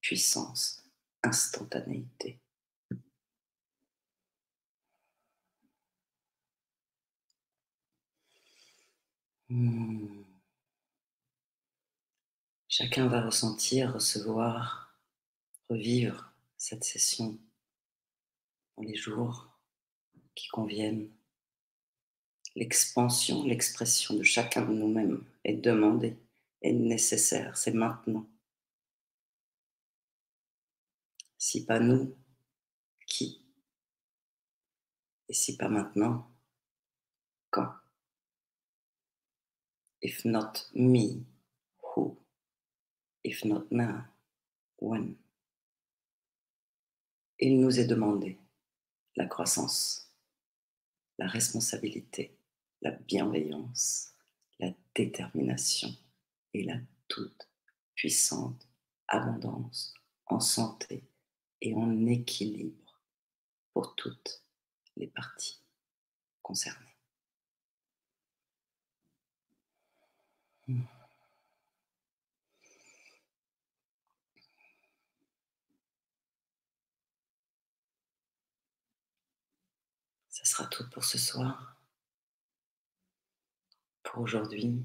puissance, 0.00 0.82
instantanéité. 1.22 2.40
Hmm. 9.48 10.27
Chacun 12.78 13.08
va 13.08 13.22
ressentir, 13.22 13.92
recevoir, 13.92 14.96
revivre 15.68 16.32
cette 16.56 16.84
session 16.84 17.36
dans 18.76 18.84
les 18.84 18.94
jours 18.94 19.50
qui 20.36 20.46
conviennent. 20.46 21.10
L'expansion, 22.54 23.42
l'expression 23.42 24.14
de 24.14 24.22
chacun 24.22 24.64
de 24.64 24.72
nous-mêmes 24.72 25.24
est 25.42 25.56
demandée, 25.56 26.16
est 26.62 26.72
nécessaire, 26.72 27.56
c'est 27.56 27.72
maintenant. 27.72 28.28
Si 31.36 31.66
pas 31.66 31.80
nous, 31.80 32.16
qui? 33.08 33.44
Et 35.28 35.34
si 35.34 35.56
pas 35.56 35.68
maintenant, 35.68 36.30
quand? 37.50 37.74
If 40.00 40.24
not 40.24 40.52
me? 40.74 41.24
If 43.28 43.44
not 43.44 43.70
now, 43.70 44.06
when? 44.78 45.14
Il 47.38 47.60
nous 47.60 47.78
est 47.78 47.86
demandé 47.86 48.38
la 49.16 49.26
croissance, 49.26 50.10
la 51.18 51.26
responsabilité, 51.26 52.34
la 52.80 52.92
bienveillance, 52.92 54.14
la 54.58 54.70
détermination 54.94 55.90
et 56.54 56.64
la 56.64 56.78
toute 57.06 57.50
puissante 57.94 58.66
abondance 59.08 59.92
en 60.24 60.40
santé 60.40 61.04
et 61.60 61.74
en 61.74 62.06
équilibre 62.06 62.98
pour 63.74 63.94
toutes 63.94 64.42
les 64.96 65.08
parties 65.08 65.60
concernées. 66.40 66.96
Ça 80.38 80.44
sera 80.44 80.66
tout 80.68 80.88
pour 80.90 81.04
ce 81.04 81.18
soir, 81.18 81.76
pour 84.04 84.22
aujourd'hui. 84.22 84.84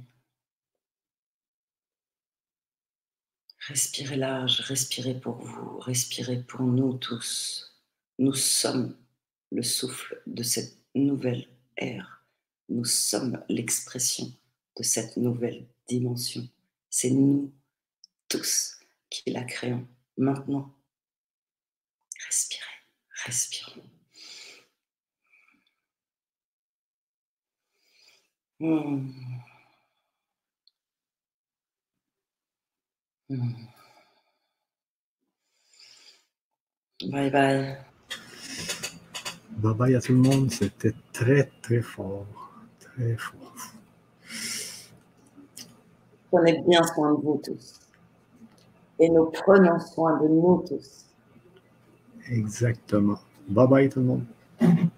Respirez 3.67 4.15
large, 4.15 4.61
respirez 4.61 5.19
pour 5.19 5.35
vous, 5.35 5.77
respirez 5.77 6.41
pour 6.41 6.61
nous 6.61 6.97
tous. 6.97 7.79
Nous 8.17 8.33
sommes 8.33 8.97
le 9.51 9.61
souffle 9.61 10.23
de 10.25 10.41
cette 10.41 10.75
nouvelle 10.95 11.47
ère. 11.77 12.25
Nous 12.69 12.85
sommes 12.85 13.45
l'expression 13.47 14.33
de 14.75 14.81
cette 14.81 15.17
nouvelle 15.17 15.67
dimension. 15.87 16.49
C'est 16.89 17.11
nous 17.11 17.53
tous 18.27 18.79
qui 19.11 19.29
la 19.29 19.43
créons 19.43 19.87
maintenant. 20.17 20.73
Respirez, 22.25 22.81
respirons. 23.25 23.92
Hmm. 28.63 29.09
Bye 37.11 37.29
bye. 37.29 37.77
Bye 39.57 39.73
bye 39.73 39.95
à 39.95 39.99
tout 39.99 40.13
le 40.13 40.19
monde. 40.19 40.49
C'était 40.49 40.93
très 41.11 41.51
très 41.61 41.81
fort. 41.81 42.25
Très 42.79 43.17
fort. 43.17 43.53
Prenez 46.31 46.63
bien 46.65 46.83
soin 46.83 47.11
de 47.11 47.17
vous 47.21 47.41
tous. 47.43 47.81
Et 48.97 49.09
nous 49.09 49.25
prenons 49.25 49.77
soin 49.81 50.21
de 50.21 50.29
nous 50.29 50.63
tous. 50.65 51.09
Exactement. 52.29 53.19
Bye 53.49 53.67
bye 53.67 53.89
tout 53.89 53.99
le 53.99 54.05
monde. 54.05 54.89